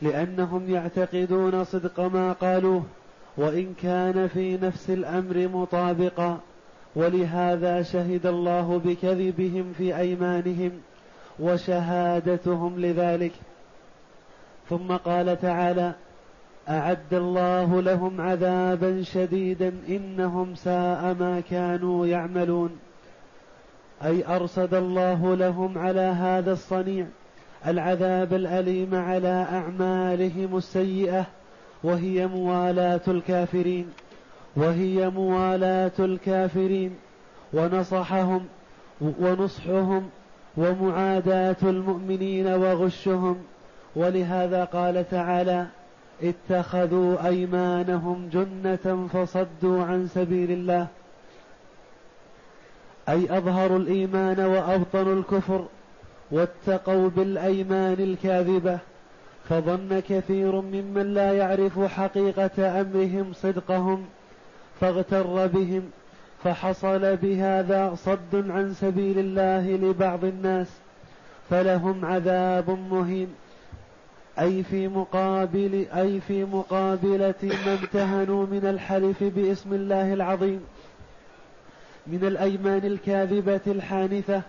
[0.02, 2.84] لأنهم يعتقدون صدق ما قالوه
[3.38, 6.40] وإن كان في نفس الأمر مطابقا
[6.96, 10.72] ولهذا شهد الله بكذبهم في أيمانهم
[11.40, 13.32] وشهادتهم لذلك.
[14.70, 15.94] ثم قال تعالى
[16.70, 22.80] أعد الله لهم عذابا شديدا إنهم ساء ما كانوا يعملون.
[24.04, 27.06] أي أرصد الله لهم على هذا الصنيع
[27.68, 31.26] العذاب الأليم على أعمالهم السيئة
[31.84, 33.90] وهي موالاة الكافرين
[34.56, 36.96] وهي موالاة الكافرين
[37.54, 38.46] ونصحهم
[39.02, 40.10] ونصحهم
[40.58, 43.38] ومعاداة المؤمنين وغشهم.
[43.96, 45.68] ولهذا قال تعالى
[46.24, 50.88] اتخذوا أيمانهم جنة فصدوا عن سبيل الله.
[53.10, 55.66] أي أظهروا الإيمان وأبطنوا الكفر.
[56.34, 58.80] واتقوا بالأيمان الكاذبة
[59.50, 64.06] فظن كثير ممن لا يعرف حقيقة أمرهم صدقهم
[64.82, 65.84] فاغتر بهم
[66.44, 70.68] فحصل بهذا صد عن سبيل الله لبعض الناس
[71.50, 73.28] فلهم عذاب مهين.
[74.40, 77.34] أي في مقابل أي في مقابلة
[77.66, 80.62] ما امتهنوا من الحلف باسم الله العظيم
[82.08, 84.42] من الأيمان الكاذبة الحانثة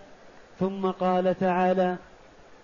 [0.61, 1.97] ثم قال تعالى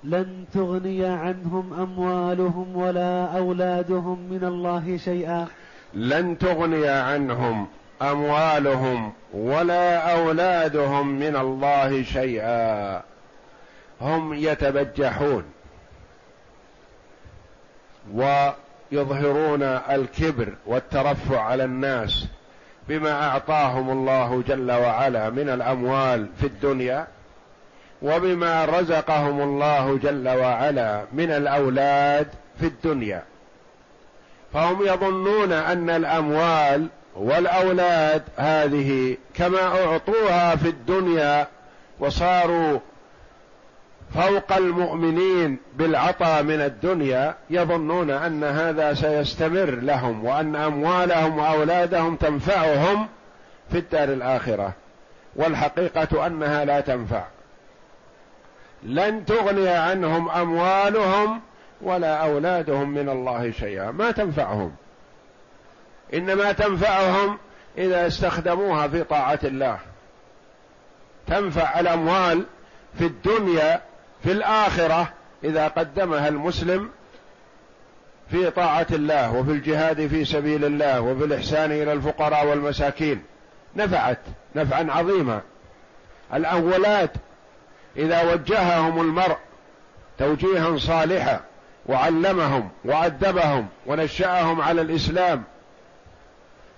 [0.04, 5.46] لن تغني عنهم أموالهم ولا أولادهم من الله شيئا.
[5.94, 7.66] لن تغني عنهم
[8.02, 13.02] أموالهم ولا أولادهم من الله شيئا.
[14.00, 15.44] هم يتبجحون
[18.14, 22.26] ويظهرون الكبر والترفع على الناس
[22.88, 27.06] بما أعطاهم الله جل وعلا من الأموال في الدنيا.
[28.02, 32.28] وبما رزقهم الله جل وعلا من الأولاد
[32.60, 33.22] في الدنيا.
[34.52, 36.86] فهم يظنون أن الأموال
[37.16, 41.46] والأولاد هذه كما أعطوها في الدنيا
[41.98, 42.78] وصاروا
[44.14, 53.08] فوق المؤمنين بالعطاء من الدنيا يظنون أن هذا سيستمر لهم وأن أموالهم وأولادهم تنفعهم
[53.72, 54.72] في الدار الآخرة.
[55.36, 57.24] والحقيقة أنها لا تنفع.
[58.82, 61.40] لن تغني عنهم أموالهم
[61.82, 63.90] ولا أولادهم من الله شيئا.
[63.90, 64.72] ما تنفعهم.
[66.14, 67.38] إنما تنفعهم
[67.78, 69.78] إذا استخدموها في طاعة الله.
[71.26, 72.44] تنفع الأموال
[72.98, 73.80] في الدنيا
[74.22, 75.12] في الآخرة
[75.44, 76.90] إذا قدمها المسلم
[78.30, 83.22] في طاعة الله وفي الجهاد في سبيل الله وفي الإحسان إلى الفقراء والمساكين.
[83.76, 84.18] نفعت
[84.56, 85.40] نفعا عظيما.
[86.34, 87.10] الأولاد
[87.96, 89.36] إذا وجههم المرء
[90.18, 91.40] توجيها صالحا
[91.86, 95.42] وعلمهم وأدبهم ونشأهم على الإسلام.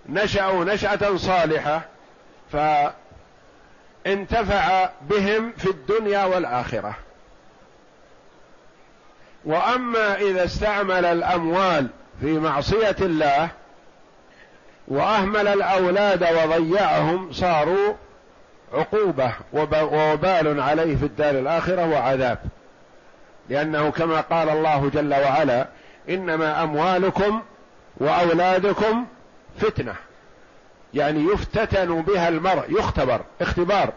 [0.08, 1.82] نشأوا نشأة صالحة
[4.04, 6.94] فانتفع بهم في الدنيا والآخرة.
[9.44, 11.88] وأما إذا استعمل الأموال
[12.20, 13.48] في معصية الله
[14.88, 17.94] وأهمل الأولاد وضيعهم صاروا
[18.72, 22.38] عقوبة ووبال عليه في الدار الآخرة وعذاب.
[23.48, 25.68] لأنه كما قال الله جل وعلا
[26.08, 27.42] إنما أموالكم
[27.96, 29.06] وأولادكم
[29.58, 29.94] فتنة.
[30.94, 33.92] يعني يفتتن بها المرء يختبر اختبار.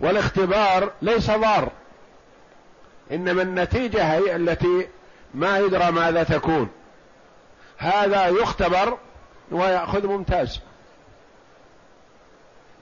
[0.00, 1.68] والاختبار ليس ضار.
[3.12, 4.88] إنما النتيجة هي التي
[5.34, 6.68] ما يدرى ماذا تكون.
[7.78, 8.98] هذا يختبر
[9.50, 10.60] ويأخذ ممتاز.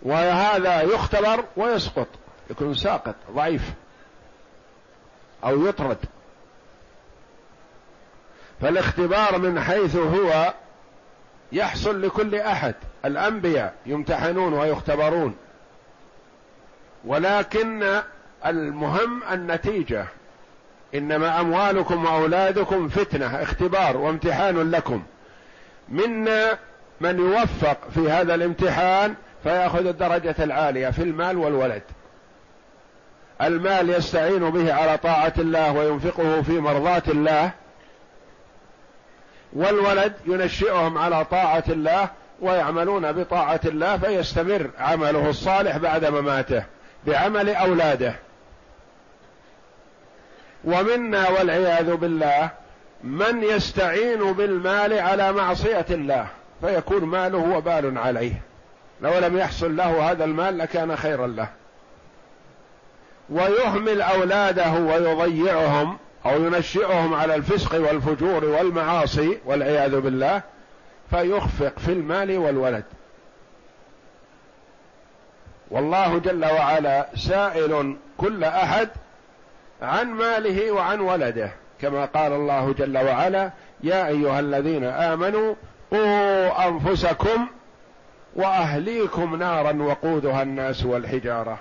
[0.07, 2.07] وهذا يختبر ويسقط
[2.51, 3.63] يكون ساقط ضعيف
[5.45, 5.99] أو يطرد.
[8.61, 10.55] فالاختبار من حيث هو
[11.53, 15.37] يحصل لكل أحد الأنبياء يمتحنون ويختبرون.
[17.05, 18.01] ولكن
[18.47, 20.07] المهم النتيجة.
[20.95, 25.03] إنما أموالكم وأولادكم فتنة اختبار وامتحان لكم.
[25.89, 26.59] منا
[27.01, 29.15] من يوفق في هذا الامتحان
[29.47, 31.83] فيأخذ الدرجة العالية في المال والولد.
[33.43, 37.51] المال يستعين به على طاعة الله وينفقه في مرضاة الله.
[39.53, 42.09] والولد ينشئهم على طاعة الله
[42.41, 46.63] ويعملون بطاعة الله فيستمر عمله الصالح بعد مماته
[47.07, 48.15] بعمل أولاده.
[50.65, 52.51] ومنا والعياذ بالله
[53.05, 56.27] من يستعين بالمال على معصية الله
[56.61, 58.33] فيكون ماله وبال عليه.
[59.01, 61.49] لو لم يحصل له هذا المال لكان خيرا له.
[63.31, 70.43] ويهمل أولاده ويضيعهم أو ينشئهم على الفسق والفجور والمعاصي والعياذ بالله
[71.11, 72.85] فيخفق في المال والولد.
[75.71, 78.89] والله جل وعلا سائل كل أحد
[79.83, 83.51] عن ماله وعن ولده كما قال الله جل وعلا
[83.83, 85.55] يا أيها الذين آمنوا
[85.91, 87.47] قوا أنفسكم
[88.37, 91.59] وأهليكم نارا وقودها الناس والحجارة.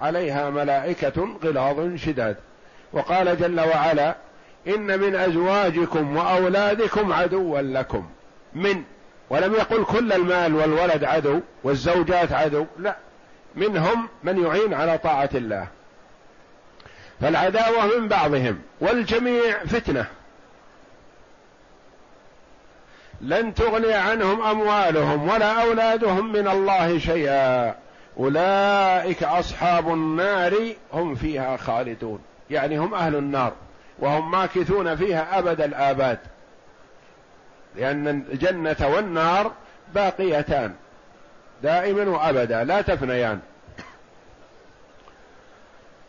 [0.00, 2.36] عليها ملائكة غلاظ شداد.
[2.92, 4.16] وقال جل وعلا
[4.66, 8.08] إن من أزواجكم وأولادكم عدوا لكم.
[8.54, 8.82] من
[9.30, 12.66] ولم يقل كل المال والولد عدو والزوجات عدو.
[12.78, 12.96] لا.
[13.56, 15.66] منهم من يعين على طاعة الله.
[17.20, 20.06] فالعداوة من بعضهم والجميع فتنة.
[23.20, 27.74] لن تغني عنهم أموالهم ولا أولادهم من الله شيئا.
[28.18, 30.54] أولئك أصحاب النار
[30.92, 32.20] هم فيها خالدون.
[32.50, 33.52] يعني هم أهل النار
[33.98, 36.18] وهم ماكثون فيها أبد الآباد.
[37.76, 39.52] لأن الجنة والنار
[39.94, 40.74] باقيتان.
[41.62, 43.40] دائما وابدا لا تفنيان.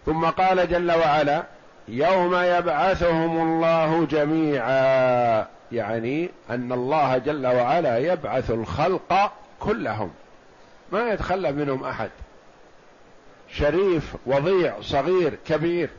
[0.06, 1.44] ثم قال جل وعلا
[1.88, 5.59] يوم يبعثهم الله جميعا.
[5.72, 10.12] يعني أن الله جل وعلا يبعث الخلق كلهم.
[10.92, 12.10] ما يتخلف منهم أحد.
[13.52, 15.90] شريف وضيع صغير كبير.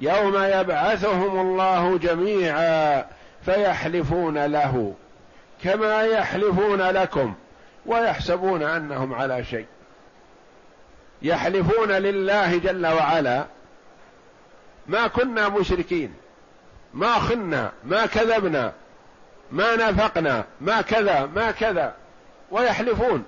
[0.00, 3.04] يوم يبعثهم الله جميعا
[3.44, 4.94] فيحلفون له
[5.64, 7.34] كما يحلفون لكم
[7.86, 9.66] ويحسبون أنهم على شيء.
[11.22, 13.44] يحلفون لله جل وعلا.
[14.86, 16.14] ما كنا مشركين.
[16.94, 18.72] ما خنا ما كذبنا
[19.52, 21.94] ما نفقنا ما كذا ما كذا
[22.50, 23.24] ويحلفون.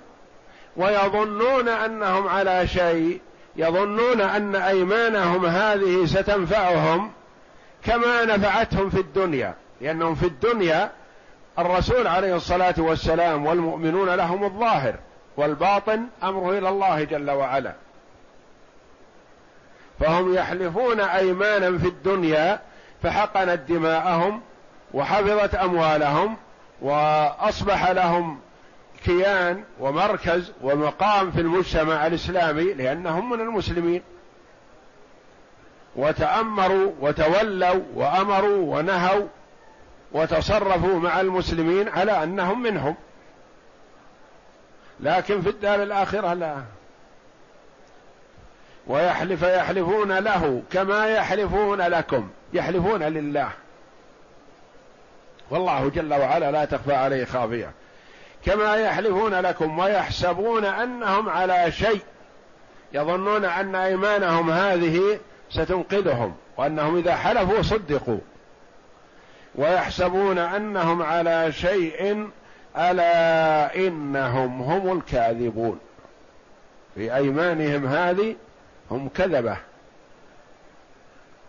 [0.77, 3.21] ويظنون أنهم على شيء
[3.55, 7.11] يظنون أن أيمانهم هذه ستنفعهم
[7.83, 10.91] كما نفعتهم في الدنيا لأنهم في الدنيا
[11.59, 14.95] الرسول عليه الصلاة والسلام والمؤمنون لهم الظاهر
[15.37, 17.73] والباطن أمره إلى الله جل وعلا.
[19.99, 22.59] فهم يحلفون أيمانا في الدنيا
[23.03, 24.41] فحقنت دماءهم
[24.93, 26.37] وحفظت أموالهم
[26.81, 28.39] وأصبح لهم
[29.05, 34.01] كيان ومركز ومقام في المجتمع الإسلامي لأنهم من المسلمين.
[35.95, 39.27] وتأمروا وتولوا وأمروا ونهوا
[40.11, 42.95] وتصرفوا مع المسلمين على أنهم منهم.
[44.99, 46.55] لكن في الدار الآخرة لا.
[48.87, 52.29] ويحلف يحلفون له كما يحلفون لكم.
[52.53, 53.49] يحلفون لله.
[55.49, 57.71] والله جل وعلا لا تخفى عليه خافية.
[58.45, 62.01] كما يحلفون لكم ويحسبون أنهم على شيء.
[62.93, 68.19] يظنون أن إيمانهم هذه ستنقذهم وأنهم إذا حلفوا صدقوا.
[69.55, 72.29] ويحسبون أنهم على شيء
[72.77, 75.79] ألا إنهم هم الكاذبون.
[76.95, 78.35] في أيمانهم هذه
[78.91, 79.57] هم كذبة.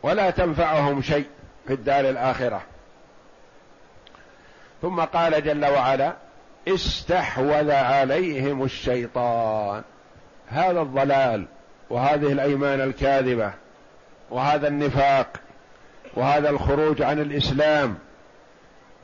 [0.02, 1.26] ولا تنفعهم شيء
[1.66, 2.62] في الدار الآخرة.
[4.82, 6.12] ثم قال جل وعلا
[6.68, 9.82] استحوذ عليهم الشيطان.
[10.48, 11.46] هذا الضلال
[11.90, 13.52] وهذه الأيمان الكاذبة
[14.30, 15.36] وهذا النفاق
[16.14, 17.98] وهذا الخروج عن الإسلام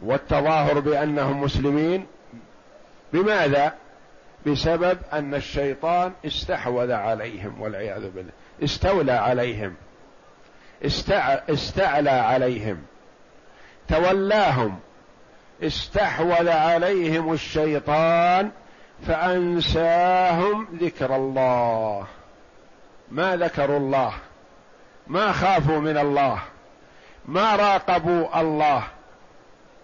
[0.03, 2.07] والتظاهر بأنهم مسلمين
[3.13, 3.75] بماذا؟
[4.47, 8.33] بسبب أن الشيطان استحوذ عليهم والعياذ بالله
[8.65, 9.75] استولى عليهم.
[10.85, 12.83] استعلى عليهم.
[13.89, 14.79] تولاهم.
[15.63, 18.51] استحوذ عليهم الشيطان
[19.07, 22.07] فأنساهم ذكر الله.
[23.11, 24.13] ما ذكروا الله.
[25.07, 26.39] ما خافوا من الله.
[27.27, 28.83] ما راقبوا الله.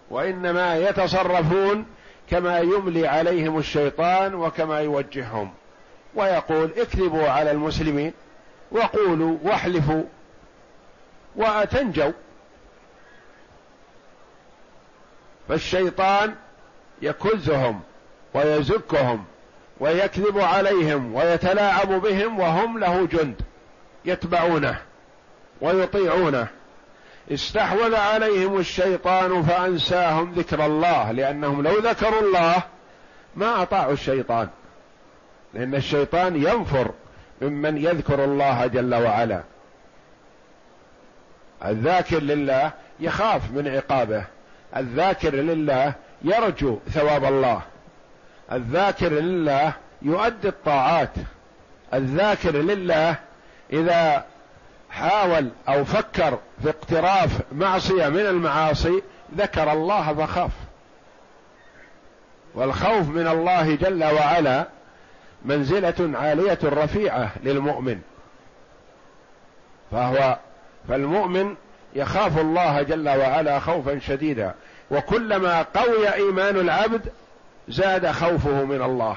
[0.09, 1.85] وإنما يتصرفون
[2.29, 5.53] كما يملي عليهم الشيطان وكما يوجههم.
[6.15, 8.13] ويقول اكذبوا على المسلمين.
[8.71, 10.03] وقولوا واحلفوا.
[11.37, 12.11] وتنجوا
[15.49, 16.35] فالشيطان
[17.01, 17.81] يكزهم
[18.33, 19.25] ويزكهم
[19.79, 23.41] ويكذب عليهم ويتلاعب بهم وهم له جند
[24.05, 24.77] يتبعونه
[25.61, 26.47] ويطيعونه.
[27.31, 32.63] استحوذ عليهم الشيطان فأنساهم ذكر الله لأنهم لو ذكروا الله
[33.35, 34.49] ما أطاعوا الشيطان
[35.53, 36.91] لأن الشيطان ينفر
[37.41, 39.43] ممن يذكر الله جل وعلا.
[41.65, 44.23] الذاكر لله يخاف من عقابه.
[44.77, 47.61] الذاكر لله يرجو ثواب الله.
[48.51, 51.13] الذاكر لله يؤدي الطاعات.
[51.93, 53.15] الذاكر لله
[53.73, 54.25] إذا
[54.89, 59.01] حاول أو فكر في اقتراف معصية من المعاصي
[59.37, 60.51] ذكر الله فخاف.
[62.55, 64.67] والخوف من الله جل وعلا
[65.45, 68.01] منزلة عالية رفيعة للمؤمن.
[69.91, 70.37] فهو
[70.89, 71.55] فالمؤمن
[71.95, 74.53] يخاف الله جل وعلا خوفا شديدا
[74.91, 77.01] وكلما قوي إيمان العبد
[77.67, 79.15] زاد خوفه من الله.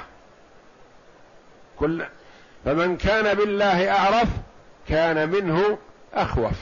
[1.79, 2.05] كل
[2.64, 4.29] فمن كان بالله أعرف
[4.89, 5.79] كان منه
[6.14, 6.57] أخوف.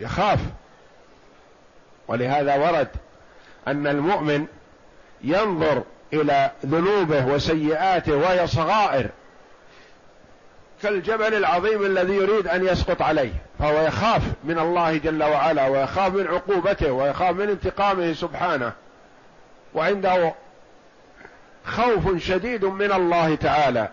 [0.00, 0.38] يخاف.
[2.08, 2.88] ولهذا ورد
[3.68, 4.46] أن المؤمن
[5.24, 5.82] ينظر
[6.12, 9.08] إلى ذنوبه وسيئاته وهي صغائر
[10.82, 13.32] كالجبل العظيم الذي يريد أن يسقط عليه.
[13.60, 18.72] فهو يخاف من الله جل وعلا ويخاف من عقوبته ويخاف من انتقامه سبحانه.
[19.74, 20.34] وعنده
[21.64, 23.88] خوف شديد من الله تعالى.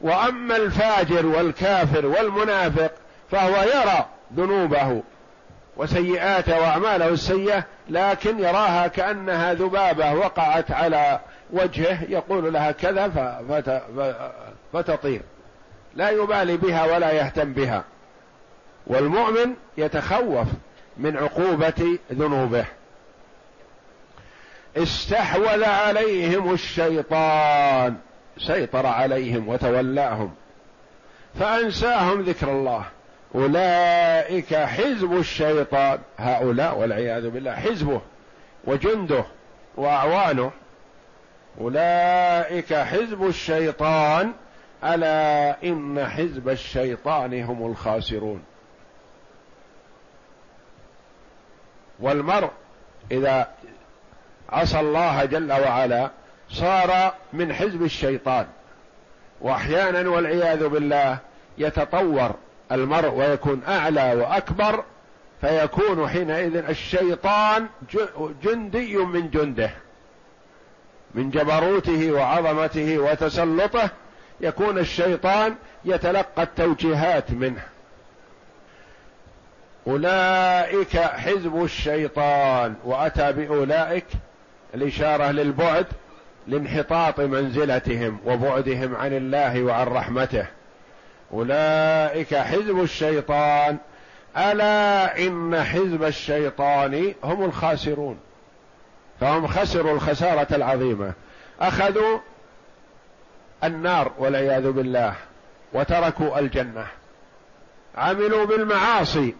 [0.00, 2.90] وأما الفاجر والكافر والمنافق
[3.30, 4.06] فهو يرى
[4.36, 5.02] ذنوبه
[5.76, 13.08] وسيئاته وأعماله السيئة لكن يراها كأنها ذبابة وقعت على وجهه يقول لها كذا
[14.72, 15.20] فتطير.
[15.94, 17.84] لا يبالي بها ولا يهتم بها.
[18.88, 20.46] والمؤمن يتخوف
[20.96, 22.64] من عقوبة ذنوبه.
[24.76, 27.96] استحوذ عليهم الشيطان.
[28.38, 30.34] سيطر عليهم وتولاهم.
[31.40, 32.84] فأنساهم ذكر الله.
[33.34, 35.98] أولئك حزب الشيطان.
[36.18, 38.00] هؤلاء والعياذ بالله حزبه
[38.64, 39.24] وجنده
[39.76, 40.50] وأعوانه.
[41.60, 44.32] أولئك حزب الشيطان.
[44.84, 48.42] ألا إن حزب الشيطان هم الخاسرون.
[52.00, 52.50] والمرء
[53.10, 53.48] إذا
[54.48, 56.10] عصى الله جل وعلا
[56.50, 58.46] صار من حزب الشيطان.
[59.40, 61.18] وأحيانا والعياذ بالله
[61.58, 62.34] يتطور
[62.72, 64.84] المرء ويكون أعلى وأكبر
[65.40, 67.66] فيكون حينئذ الشيطان
[68.42, 69.70] جندي من جنده.
[71.14, 73.90] من جبروته وعظمته وتسلطه
[74.40, 77.62] يكون الشيطان يتلقى التوجيهات منه.
[79.86, 84.06] أولئك حزب الشيطان وأتى بأولئك
[84.74, 85.86] الإشارة للبعد
[86.46, 90.46] لانحطاط منزلتهم وبعدهم عن الله وعن رحمته.
[91.32, 93.76] أولئك حزب الشيطان.
[94.36, 98.18] ألا إن حزب الشيطان هم الخاسرون.
[99.20, 101.12] فهم خسروا الخسارة العظيمة.
[101.60, 102.18] أخذوا
[103.64, 105.14] النار والعياذ بالله
[105.72, 106.86] وتركوا الجنة.
[107.96, 109.34] عملوا بالمعاصي.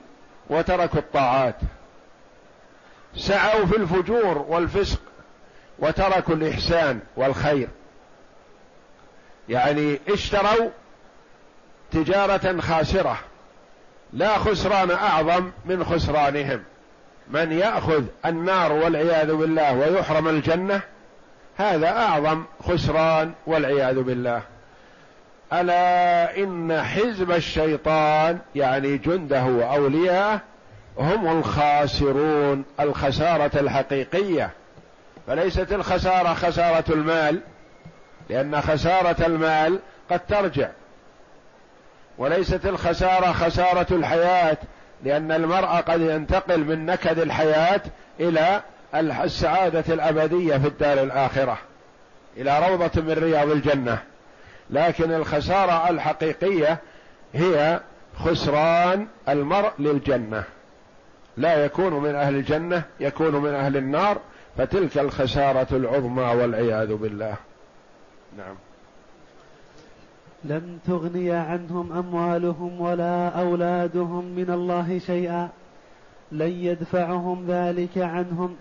[0.51, 1.55] وتركوا الطاعات.
[3.17, 5.01] سعوا في الفجور والفسق
[5.79, 7.69] وتركوا الإحسان والخير.
[9.49, 10.71] يعني اشتروا
[11.91, 13.19] تجارة خاسرة
[14.13, 16.63] لا خسران أعظم من خسرانهم.
[17.31, 20.81] من يأخذ النار والعياذ بالله ويحرم الجنة
[21.57, 24.43] هذا أعظم خسران والعياذ بالله.
[25.53, 30.41] ألا إن حزب الشيطان يعني جنده وأولياءه
[30.99, 34.51] هم الخاسرون الخسارة الحقيقية.
[35.27, 37.41] فليست الخسارة خسارة المال
[38.31, 39.79] لأن خسارة المال
[40.11, 40.69] قد ترجع.
[42.19, 44.57] وليست الخسارة خسارة الحياة
[45.05, 47.81] لأن المرء قد ينتقل من نكد الحياة
[48.21, 48.61] إلى
[48.95, 51.59] السعادة الأبدية في الدار الآخرة
[52.37, 53.99] إلى روضة من رياض الجنة.
[54.71, 56.79] لكن الخسارة الحقيقية
[57.35, 57.81] هي
[58.17, 60.45] خسران المرء للجنة.
[61.37, 64.19] لا يكون من أهل الجنة يكون من أهل النار
[64.57, 67.35] فتلك الخسارة العظمى والعياذ بالله.
[68.39, 68.55] نعم.
[70.45, 75.49] لم تغني عنهم أموالهم ولا أولادهم من الله شيئا.
[76.33, 78.57] لن يدفعهم ذلك عنهم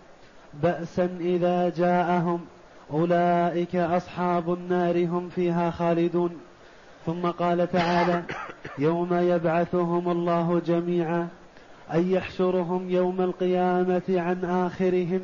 [0.53, 2.45] بأسا إذا جاءهم.
[2.94, 6.32] أولئك أصحاب النار هم فيها خالدون.
[7.06, 8.24] ثم قال تعالى
[8.78, 11.28] يوم يبعثهم الله جميعا
[11.94, 15.22] أن يحشرهم يوم القيامة عن آخرهم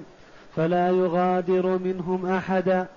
[0.55, 2.87] فلا يغادر منهم أحدا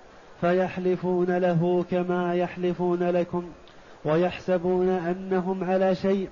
[0.41, 3.45] فيحلفون له كما يحلفون لكم
[4.05, 6.29] ويحسبون أنهم على شيء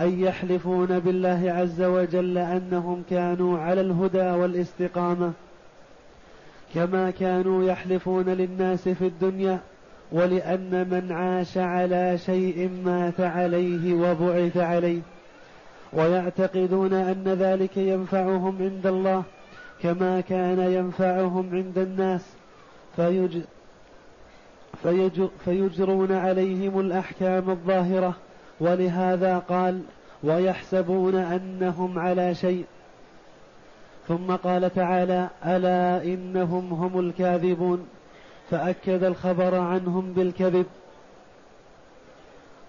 [0.00, 5.32] أي يحلفون بالله عز وجل أنهم كانوا على الهدى والاستقامة.
[6.74, 9.60] كما كانوا يحلفون للناس في الدنيا
[10.12, 15.00] ولأن من عاش على شيء مات عليه وبعث عليه.
[15.92, 19.22] ويعتقدون أن ذلك ينفعهم عند الله
[19.82, 22.32] كما كان ينفعهم عند الناس.
[22.96, 23.38] فيج
[24.82, 28.16] فيج فيجرون عليهم الأحكام الظاهرة
[28.60, 29.80] ولهذا قال
[30.24, 32.64] ويحسبون أنهم على شيء
[34.08, 37.86] ثم قال تعالى ألا إنهم هم الكاذبون؟
[38.50, 40.66] فأكد الخبر عنهم بالكذب.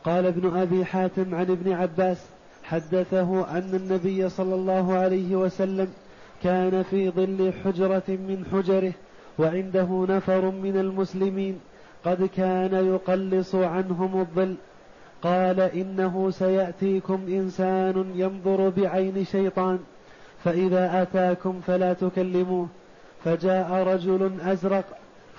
[0.04, 2.26] قال ابن أبي حاتم عن ابن عباس
[2.64, 5.88] حدثه أن النبي صلى الله عليه وسلم
[6.44, 8.94] كان في ظل حجرة من حجره
[9.40, 11.60] وعنده نفر من المسلمين
[12.06, 14.56] قد كان يقلص عنهم الظل.
[15.22, 19.80] قال إنه سيأتيكم إنسان ينظر بعين شيطان
[20.46, 22.68] فإذا أتاكم فلا تكلموه.
[23.24, 24.86] فجاء رجل أزرق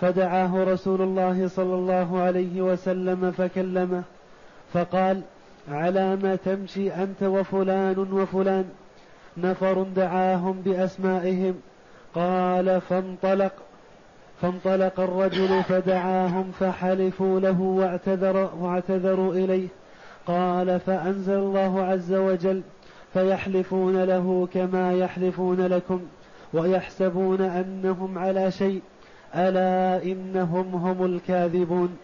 [0.01, 4.03] فدعاه رسول الله صلى الله عليه وسلم فكلمه
[4.73, 5.23] فقال
[5.69, 8.65] على ما تمشي أنت وفلان وفلان.
[9.37, 11.55] نفر دعاهم بأسمائهم
[12.15, 13.53] قال فانطلق.
[14.43, 19.69] فانطلق الرجل فدعاهم فحلفوا له واعتذر واعتذروا إليه
[20.27, 22.63] قال فأنزل الله عز وجل
[23.17, 26.01] فيحلفون له كما يحلفون لكم
[26.55, 28.81] ويحسبون أنهم على شيء
[29.35, 31.97] ألا إنهم هم الكاذبون.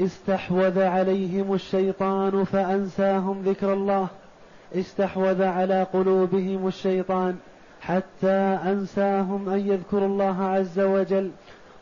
[0.00, 4.08] استحوذ عليهم الشيطان فأنساهم ذكر الله.
[4.74, 7.36] استحوذ على قلوبهم الشيطان
[7.80, 11.30] حتى أنساهم أن يذكروا الله عز وجل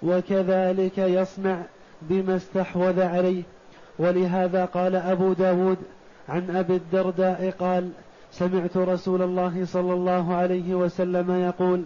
[0.03, 1.59] وكذلك يصنع
[2.03, 3.43] بما استحوذ عليه.
[3.99, 5.79] ولهذا قال أبو داود
[6.29, 7.91] عن أبي الدرداء قال
[8.33, 11.85] سمعت رسول الله صلى الله عليه وسلم يقول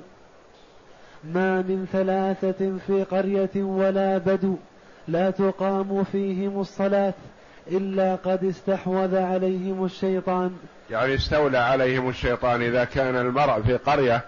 [1.24, 4.57] ما من ثلاثة في قرية ولا بدو
[5.09, 7.14] لا تقام فيهم الصلاة
[7.70, 10.51] إلا قد استحوذ عليهم الشيطان.
[10.90, 14.20] يعني استولى عليهم الشيطان إذا كان المرء في قرية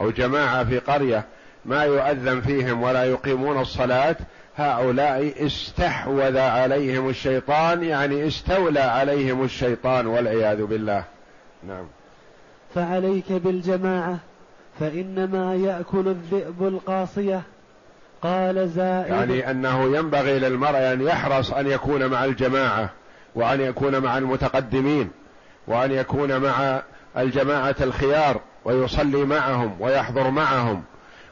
[0.00, 1.24] أو جماعة في قرية
[1.64, 4.16] ما يؤذن فيهم ولا يقيمون الصلاة
[4.56, 11.04] هؤلاء استحوذ عليهم الشيطان يعني استولى عليهم الشيطان والعياذ بالله.
[11.68, 11.86] نعم.
[12.74, 14.18] فعليك بالجماعة
[14.80, 17.42] فإنما يأكل الذئب القاصية.
[18.22, 22.90] قال زائد يعني أنه ينبغي للمرء أن يحرص أن يكون مع الجماعة
[23.34, 25.10] وأن يكون مع المتقدمين
[25.66, 26.82] وأن يكون مع
[27.16, 30.82] الجماعة الخيار ويصلي معهم ويحضر معهم.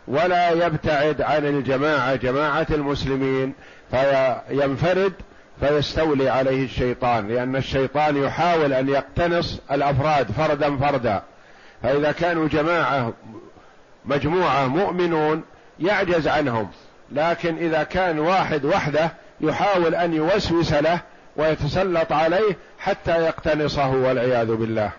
[0.09, 3.55] ولا يبتعد عن الجماعة جماعة المسلمين
[3.90, 5.12] فينفرد
[5.61, 11.22] فيستولي عليه الشيطان لأن الشيطان يحاول أن يقتنص الأفراد فردا فردا.
[11.82, 13.12] فإذا كانوا جماعة
[14.05, 15.42] مجموعة مؤمنون
[15.80, 16.70] يعجز عنهم.
[17.12, 21.00] لكن إذا كان واحد وحده يحاول أن يوسوس له
[21.36, 24.90] ويتسلط عليه حتى يقتنصه والعياذ بالله.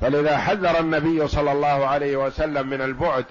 [0.00, 3.24] فلذا حذر النبي صلى الله عليه وسلم من البعد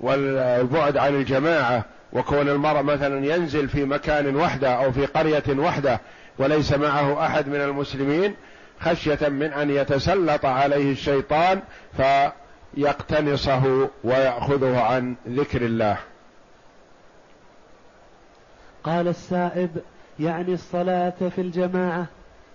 [0.00, 6.00] والبعد عن الجماعة وكون المرء مثلا ينزل في مكان وحده أو في قرية وحده
[6.38, 8.34] وليس معه أحد من المسلمين
[8.80, 11.62] خشية من أن يتسلط عليه الشيطان
[11.96, 15.96] فيقتنصه ويأخذه عن ذكر الله.
[18.84, 19.70] قال السائب
[20.20, 22.06] يعني الصلاة في الجماعة.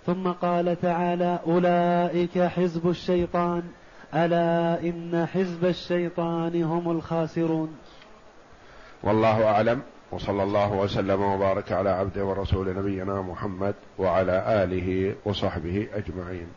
[0.06, 3.64] ثم قال تعالى أولئك حزب الشيطان.
[4.14, 7.76] ألا إن حزب الشيطان هم الخاسرون.
[9.04, 16.48] والله أعلم وصلى الله وسلم وبارك على عبده ورسول نبينا محمد وعلى آله وصحبه أجمعين.